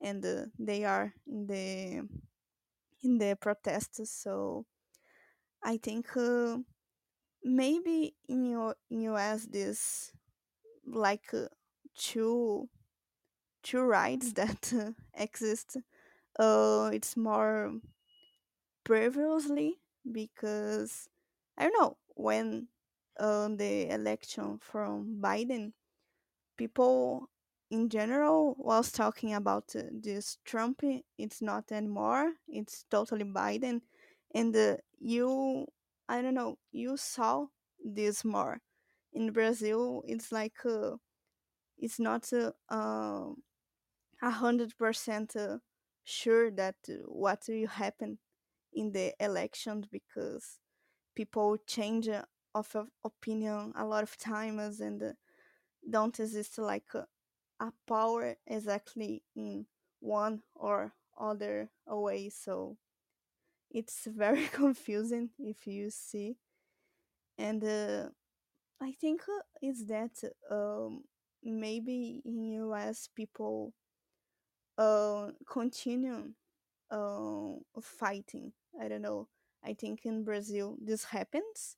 and 0.00 0.24
uh, 0.24 0.46
they 0.58 0.84
are 0.84 1.14
in 1.26 1.46
the 1.46 2.02
in 3.02 3.18
the 3.18 3.36
protests 3.40 4.10
so 4.10 4.64
i 5.62 5.76
think 5.78 6.16
uh, 6.16 6.58
maybe 7.44 8.14
in 8.28 8.46
your 8.46 8.76
in 8.90 9.02
us 9.08 9.46
this 9.46 10.12
like 10.86 11.34
uh, 11.34 11.48
two 11.96 12.68
two 13.64 13.82
rights 13.82 14.34
that 14.40 14.72
exist 15.14 15.78
uh 16.38 16.90
it's 16.92 17.16
more 17.16 17.72
previously 18.84 19.78
because 20.10 21.08
I 21.56 21.64
don't 21.64 21.78
know 21.80 21.96
when 22.16 22.68
uh, 23.18 23.48
the 23.48 23.88
election 23.90 24.58
from 24.60 25.18
Biden, 25.20 25.72
people 26.56 27.30
in 27.70 27.88
general 27.88 28.56
was 28.58 28.92
talking 28.92 29.34
about 29.34 29.64
uh, 29.76 29.82
this 29.92 30.38
Trump. 30.44 30.82
It's 31.18 31.42
not 31.42 31.72
anymore. 31.72 32.32
It's 32.48 32.84
totally 32.90 33.24
Biden, 33.24 33.82
and 34.34 34.56
uh, 34.56 34.76
you, 35.00 35.66
I 36.08 36.22
don't 36.22 36.34
know, 36.34 36.58
you 36.72 36.96
saw 36.96 37.46
this 37.84 38.24
more 38.24 38.60
in 39.12 39.32
Brazil. 39.32 40.02
It's 40.06 40.32
like 40.32 40.54
uh, 40.66 40.96
it's 41.78 42.00
not 42.00 42.30
uh, 42.32 42.52
um, 42.74 43.42
a 44.22 44.30
hundred 44.30 44.76
percent 44.78 45.36
sure 46.04 46.50
that 46.50 46.76
uh, 46.88 46.94
what 47.06 47.44
will 47.48 47.66
happen 47.68 48.18
in 48.72 48.92
the 48.92 49.14
elections 49.20 49.86
because 49.90 50.58
people 51.16 51.56
change 51.66 52.08
uh, 52.08 52.22
of 52.54 52.76
opinion 53.04 53.72
a 53.76 53.84
lot 53.84 54.02
of 54.02 54.16
times 54.18 54.80
and 54.80 55.02
uh, 55.02 55.12
don't 55.90 56.18
exist 56.20 56.58
like 56.58 56.86
a, 56.94 57.06
power 57.86 58.36
exactly 58.46 59.22
in 59.36 59.66
one 60.00 60.42
or 60.54 60.92
other 61.18 61.70
way. 61.88 62.28
So 62.28 62.76
it's 63.70 64.06
very 64.06 64.46
confusing 64.52 65.30
if 65.38 65.66
you 65.66 65.90
see. 65.90 66.36
And 67.38 67.62
uh, 67.64 68.08
i 68.82 68.92
think 68.92 69.22
uh, 69.28 69.42
is 69.62 69.86
that 69.86 70.12
um, 70.50 71.04
maybe 71.42 72.22
in 72.24 72.42
us 72.72 73.08
people 73.14 73.74
uh, 74.78 75.28
continue 75.46 76.30
uh, 76.90 77.52
fighting 77.80 78.52
I 78.80 78.88
don't 78.88 79.02
know. 79.02 79.28
I 79.64 79.74
think 79.74 80.04
in 80.04 80.24
Brazil 80.24 80.76
this 80.80 81.04
happens. 81.04 81.76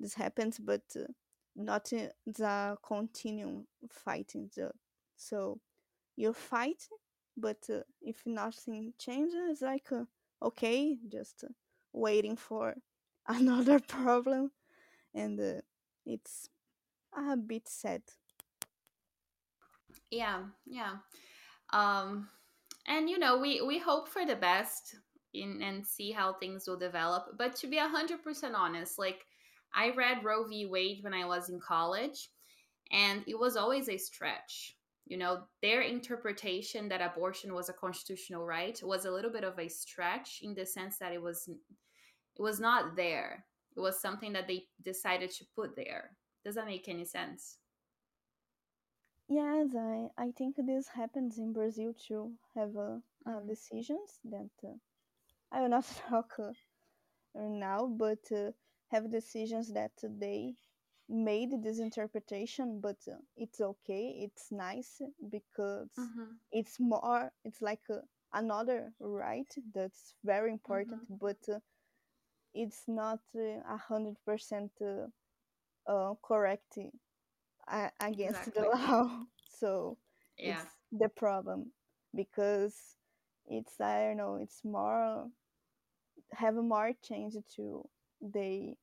This 0.00 0.14
happens, 0.14 0.58
but 0.58 0.82
uh, 0.96 1.12
not 1.56 1.86
the 1.86 2.76
continuum 2.82 3.66
fighting. 3.90 4.50
The, 4.54 4.70
so 5.16 5.60
you 6.16 6.32
fight, 6.32 6.88
but 7.36 7.58
uh, 7.70 7.80
if 8.00 8.24
nothing 8.26 8.94
changes, 8.98 9.62
like 9.62 9.90
uh, 9.92 10.04
okay, 10.42 10.98
just 11.08 11.44
uh, 11.44 11.48
waiting 11.92 12.36
for 12.36 12.76
another 13.28 13.80
problem, 13.80 14.52
and 15.14 15.62
it's 16.06 16.48
a 17.16 17.36
bit 17.36 17.68
sad. 17.68 18.02
Yeah, 20.10 20.44
yeah. 20.66 20.96
Um, 21.72 22.28
and 22.86 23.08
you 23.08 23.18
know, 23.18 23.38
we 23.38 23.60
we 23.60 23.78
hope 23.78 24.08
for 24.08 24.24
the 24.24 24.36
best 24.36 24.96
in 25.34 25.62
and 25.62 25.86
see 25.86 26.10
how 26.10 26.32
things 26.34 26.66
will 26.66 26.78
develop. 26.78 27.36
But 27.36 27.54
to 27.56 27.66
be 27.66 27.76
100% 27.76 28.54
honest, 28.54 28.98
like 28.98 29.26
I 29.74 29.90
read 29.90 30.24
Roe 30.24 30.46
v. 30.46 30.66
Wade 30.66 31.02
when 31.02 31.14
I 31.14 31.26
was 31.26 31.50
in 31.50 31.60
college, 31.60 32.30
and 32.90 33.22
it 33.26 33.38
was 33.38 33.56
always 33.56 33.88
a 33.88 33.98
stretch. 33.98 34.76
You 35.06 35.16
know, 35.16 35.44
their 35.62 35.82
interpretation 35.82 36.88
that 36.88 37.00
abortion 37.00 37.54
was 37.54 37.68
a 37.68 37.74
constitutional 37.74 38.44
right 38.44 38.78
was 38.82 39.04
a 39.04 39.10
little 39.10 39.30
bit 39.30 39.44
of 39.44 39.58
a 39.58 39.68
stretch 39.68 40.40
in 40.42 40.54
the 40.54 40.66
sense 40.66 40.98
that 40.98 41.12
it 41.12 41.22
was 41.22 41.48
it 41.48 42.42
was 42.42 42.60
not 42.60 42.96
there. 42.96 43.44
It 43.76 43.80
was 43.80 44.00
something 44.00 44.32
that 44.32 44.48
they 44.48 44.64
decided 44.84 45.30
to 45.32 45.44
put 45.54 45.76
there. 45.76 46.16
Does 46.44 46.56
that 46.56 46.66
make 46.66 46.88
any 46.88 47.04
sense? 47.04 47.58
Yes, 49.28 49.74
I, 49.76 50.10
I 50.18 50.32
think 50.32 50.56
this 50.56 50.88
happens 50.88 51.38
in 51.38 51.52
Brazil 51.52 51.94
too. 51.94 52.34
Have 52.54 52.76
uh, 52.76 52.98
uh, 53.26 53.40
Mhm. 53.44 53.46
decisions 53.46 54.20
that 54.24 54.50
uh, 54.64 54.74
I 55.52 55.60
will 55.62 55.68
not 55.70 55.84
talk 56.08 56.34
uh, 56.38 56.52
now, 57.34 57.86
but 57.86 58.30
uh, 58.32 58.52
have 58.88 59.10
decisions 59.10 59.72
that 59.74 59.92
they 60.02 60.54
made 61.08 61.62
this 61.62 61.78
interpretation, 61.78 62.80
but 62.80 62.96
uh, 63.08 63.16
it's 63.36 63.60
okay, 63.60 64.16
it's 64.24 64.50
nice 64.52 65.00
because 65.30 65.90
Mhm. 65.96 66.38
it's 66.52 66.78
more, 66.80 67.32
it's 67.44 67.62
like 67.62 67.82
uh, 67.90 68.00
another 68.32 68.92
right 69.00 69.52
that's 69.74 70.14
very 70.24 70.52
important, 70.52 71.02
but 71.20 71.38
uh, 71.52 71.60
it's 72.54 72.84
not 72.88 73.20
uh, 73.36 73.60
a 73.68 73.76
hundred 73.76 74.16
percent 74.24 74.70
uh, 74.82 75.06
uh, 75.90 76.14
correct 76.22 76.78
uh, 76.78 76.88
against 78.00 78.40
Exactly. 78.40 78.52
the 78.62 78.68
law. 78.68 79.24
So 79.60 79.98
Yeah. 80.38 80.60
it's 80.60 80.66
the 80.92 81.08
problem 81.08 81.72
because 82.14 82.96
it's 83.46 83.80
I 83.80 84.04
don't 84.04 84.16
know 84.16 84.36
it's 84.36 84.64
more 84.64 85.28
have 86.32 86.54
more 86.54 86.92
change 87.02 87.34
to 87.56 87.88
they 88.20 88.76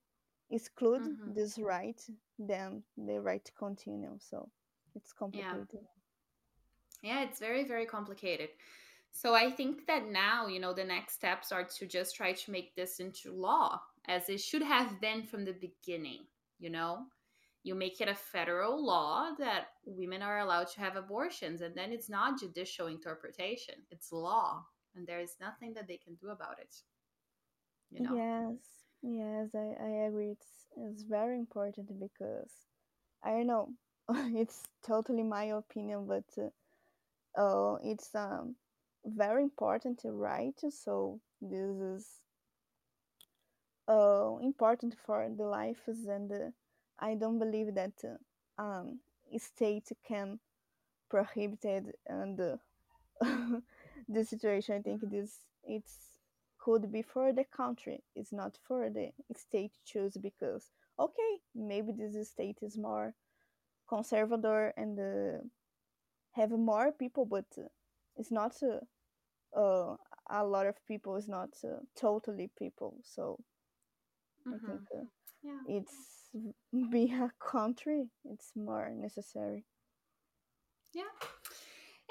exclude 0.49 1.01
Mhm. 1.01 1.35
this 1.35 1.57
right 1.57 2.01
than 2.39 2.83
the 2.97 3.19
right 3.21 3.43
to 3.45 3.51
continue. 3.53 4.17
So 4.19 4.49
it's 4.95 5.13
complicated. 5.13 5.79
Yeah, 7.01 7.23
it's 7.23 7.39
very, 7.39 7.63
very 7.63 7.85
complicated. 7.85 8.49
So 9.11 9.33
I 9.33 9.49
think 9.51 9.87
that 9.87 10.07
now, 10.07 10.47
you 10.47 10.59
know, 10.59 10.73
the 10.73 10.83
next 10.83 11.13
steps 11.13 11.51
are 11.51 11.63
to 11.63 11.85
just 11.85 12.15
try 12.15 12.33
to 12.33 12.51
make 12.51 12.75
this 12.75 12.99
into 12.99 13.31
law 13.31 13.81
as 14.07 14.29
it 14.29 14.41
should 14.41 14.61
have 14.63 14.99
been 14.99 15.23
from 15.23 15.45
the 15.45 15.53
beginning, 15.53 16.25
you 16.59 16.69
know? 16.69 17.05
You 17.65 17.75
make 17.75 18.01
it 18.01 18.07
a 18.09 18.15
federal 18.15 18.85
law 18.85 19.31
that 19.39 19.69
women 19.85 20.21
are 20.23 20.39
allowed 20.39 20.69
to 20.69 20.81
have 20.81 20.95
abortions, 20.95 21.61
and 21.61 21.75
then 21.75 21.91
it's 21.91 22.09
not 22.09 22.39
judicial 22.39 22.87
interpretation, 22.87 23.75
it's 23.91 24.13
law, 24.13 24.65
and 24.95 25.07
there 25.07 25.19
is 25.19 25.35
nothing 25.41 25.73
that 25.75 25.87
they 25.87 25.97
can 25.97 26.15
do 26.15 26.29
about 26.29 26.59
it. 26.59 26.75
You 27.91 28.01
know? 28.03 28.15
Yes, 28.15 28.57
yes, 29.03 29.55
I, 29.55 29.75
I 29.83 29.89
agree. 30.07 30.31
It's 30.31 30.67
it's 30.77 31.03
very 31.03 31.37
important 31.37 31.99
because 31.99 32.51
I 33.23 33.31
don't 33.31 33.47
know. 33.47 33.69
it's 34.09 34.63
totally 34.85 35.23
my 35.23 35.45
opinion, 35.45 36.07
but 36.07 36.25
uh, 36.37 37.41
uh, 37.41 37.77
it's 37.83 38.13
um 38.15 38.55
very 39.05 39.43
important 39.43 39.99
to 39.99 40.11
write 40.11 40.59
So 40.69 41.21
this 41.41 41.77
is 41.77 42.21
uh 43.87 44.37
important 44.41 44.95
for 45.05 45.27
the 45.35 45.43
lives, 45.43 46.05
and 46.07 46.31
uh, 46.31 46.51
I 46.99 47.15
don't 47.15 47.39
believe 47.39 47.75
that 47.75 47.93
uh, 48.03 48.61
um 48.61 48.99
state 49.37 49.91
can 50.07 50.39
prohibit 51.09 51.63
it 51.65 51.99
and 52.07 52.39
uh, 53.21 53.59
this 54.07 54.29
situation. 54.29 54.75
I 54.77 54.81
think 54.81 55.01
this 55.09 55.39
it's 55.63 56.19
could 56.59 56.91
be 56.91 57.01
for 57.01 57.31
the 57.33 57.43
country. 57.45 58.03
It's 58.15 58.31
not 58.33 58.57
for 58.67 58.89
the 58.89 59.11
state 59.35 59.73
choose 59.85 60.17
because 60.17 60.71
okay, 60.99 61.31
maybe 61.55 61.91
this 61.93 62.29
state 62.29 62.59
is 62.61 62.77
more 62.77 63.13
conservative 63.87 64.73
and 64.77 64.99
uh, 64.99 65.43
have 66.31 66.51
more 66.51 66.91
people, 66.91 67.25
but 67.25 67.45
it's 68.17 68.31
not 68.31 68.55
uh, 68.63 68.79
uh, 69.59 69.95
a 70.29 70.45
lot 70.45 70.67
of 70.67 70.75
people. 70.87 71.15
It's 71.15 71.27
not 71.27 71.49
uh, 71.63 71.79
totally 71.95 72.49
people. 72.57 72.97
So 73.03 73.39
I 74.51 74.57
Mhm. 74.57 74.65
think 74.65 74.83
uh, 74.95 75.05
Yeah. 75.43 75.63
it's 75.65 76.24
being 76.91 77.13
a 77.13 77.31
country. 77.51 78.09
It's 78.25 78.51
more 78.55 78.89
necessary. 78.93 79.65
Yeah. 80.93 81.03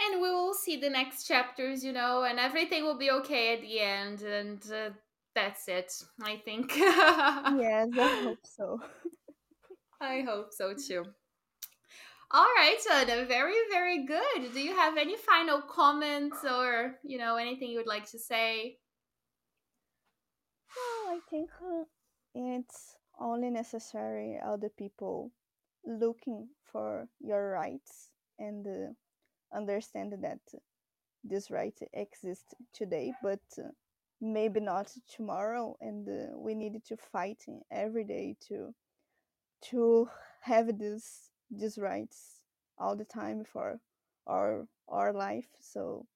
And 0.01 0.21
we 0.21 0.31
will 0.31 0.55
see 0.55 0.77
the 0.77 0.91
next 0.91 1.25
chapters, 1.25 1.85
you 1.85 1.93
know, 1.93 2.25
and 2.25 2.39
everything 2.39 2.83
will 2.83 2.99
be 2.99 3.11
okay 3.11 3.55
at 3.55 3.61
the 3.61 3.81
end. 3.81 4.23
And 4.23 4.63
uh, 4.73 4.91
that's 5.35 5.69
it, 5.69 5.93
I 6.23 6.37
think. 6.45 6.73
Yes, 6.77 7.89
I 7.99 8.21
hope 8.25 8.45
so. 8.45 8.81
I 10.01 10.23
hope 10.23 10.53
so 10.53 10.75
too. 10.75 11.05
All 12.31 12.49
right, 12.57 12.79
Anna, 12.93 13.25
very, 13.27 13.55
very 13.71 14.05
good. 14.05 14.53
Do 14.53 14.61
you 14.61 14.75
have 14.75 14.97
any 14.97 15.17
final 15.17 15.63
comments 15.63 16.39
or, 16.45 16.97
you 17.05 17.17
know, 17.17 17.37
anything 17.37 17.71
you 17.71 17.79
would 17.79 17.87
like 17.87 18.11
to 18.11 18.19
say? 18.19 18.79
No, 20.77 21.13
I 21.13 21.21
think 21.31 21.51
uh, 21.63 21.85
it's 22.35 22.94
only 23.21 23.51
necessary 23.51 24.39
other 24.45 24.69
people 24.69 25.31
looking 25.87 26.49
for 26.63 27.09
your 27.21 27.51
rights 27.51 28.11
and 28.39 28.67
uh, 28.67 29.57
understand 29.57 30.15
that 30.23 30.41
this 31.23 31.51
right 31.51 31.79
exists 31.93 32.55
today, 32.73 33.13
but 33.23 33.41
uh, 33.59 33.69
maybe 34.21 34.61
not 34.61 34.93
tomorrow, 35.09 35.77
and 35.81 36.09
uh, 36.09 36.37
we 36.37 36.55
need 36.55 36.85
to 36.85 36.97
fight 36.97 37.45
every 37.71 38.05
day 38.05 38.37
to 38.49 38.75
to 39.71 40.09
have 40.43 40.79
this 40.79 41.31
these 41.51 41.79
rights 41.79 42.41
all 42.79 42.97
the 42.97 43.05
time 43.05 43.45
for 43.45 43.81
our 44.27 44.67
our 44.89 45.13
life. 45.13 45.49
So 45.61 46.07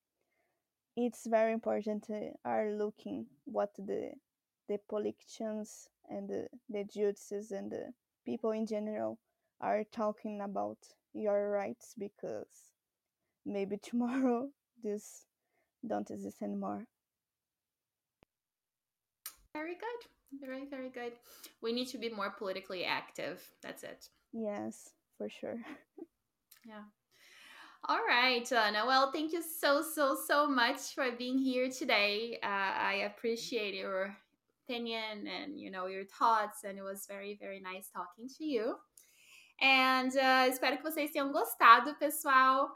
it's 0.97 1.27
very 1.27 1.53
important 1.53 2.05
to 2.05 2.33
are 2.45 2.71
looking 2.73 3.27
what 3.45 3.75
the 3.79 4.13
the 4.69 4.79
politicians 4.91 5.89
and 6.09 6.29
the, 6.29 6.49
the 6.69 6.85
judges 6.85 7.51
and 7.51 7.71
the 7.71 7.93
people 8.25 8.51
in 8.51 8.67
general 8.67 9.19
are 9.61 9.85
talking 9.93 10.41
about 10.41 10.79
your 11.15 11.51
rights 11.51 11.95
because 11.99 12.73
maybe 13.45 13.77
tomorrow 13.83 14.49
this 14.83 15.25
don't 15.87 16.11
exist 16.11 16.43
anymore. 16.43 16.87
Very 19.53 19.75
good. 19.75 20.41
Very, 20.41 20.67
very 20.67 20.91
good. 20.91 21.13
We 21.63 21.73
need 21.73 21.89
to 21.89 21.99
be 21.99 22.11
more 22.11 22.31
politically 22.31 22.85
active. 22.85 23.43
That's 23.63 23.83
it. 23.83 24.09
Yes, 24.33 24.91
for 25.17 25.29
sure. 25.29 25.59
Yeah. 26.67 26.83
All 27.89 28.05
right, 28.07 28.51
Anna. 28.53 28.85
Well, 28.85 29.11
thank 29.11 29.33
you 29.33 29.43
so, 29.43 29.81
so, 29.81 30.15
so 30.27 30.47
much 30.47 30.95
for 30.95 31.11
being 31.13 31.39
here 31.39 31.71
today. 31.71 32.39
Uh, 32.43 32.47
I 32.47 33.05
appreciate 33.07 33.75
your 33.75 34.15
opinion 34.69 35.27
and, 35.27 35.59
you 35.59 35.71
know, 35.71 35.87
your 35.87 36.05
thoughts, 36.05 36.65
and 36.65 36.79
it 36.79 36.83
was 36.83 37.07
very, 37.09 37.39
very 37.41 37.61
nice 37.61 37.89
talking 37.93 38.29
to 38.37 38.45
you. 38.45 38.77
And 39.61 40.13
uh, 40.17 40.47
espero 40.49 40.77
que 40.77 40.85
vocês 40.85 41.11
tenham 41.11 41.33
gostado, 41.33 41.95
pessoal. 41.99 42.71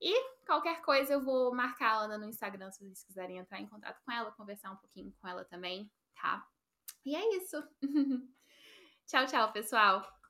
E 0.00 0.12
qualquer 0.46 0.80
coisa 0.82 1.14
eu 1.14 1.24
vou 1.24 1.54
marcar 1.54 1.92
a 1.92 1.98
Ana 2.04 2.18
no 2.18 2.26
Instagram 2.26 2.70
se 2.72 2.80
vocês 2.80 3.04
quiserem 3.04 3.38
entrar 3.38 3.60
em 3.60 3.66
contato 3.66 4.00
com 4.04 4.12
ela, 4.12 4.32
conversar 4.32 4.72
um 4.72 4.76
pouquinho 4.76 5.12
com 5.20 5.28
ela 5.28 5.44
também, 5.44 5.90
tá? 6.20 6.44
E 7.04 7.14
é 7.14 7.36
isso. 7.36 7.62
tchau, 9.06 9.26
tchau, 9.26 9.52
pessoal. 9.52 10.23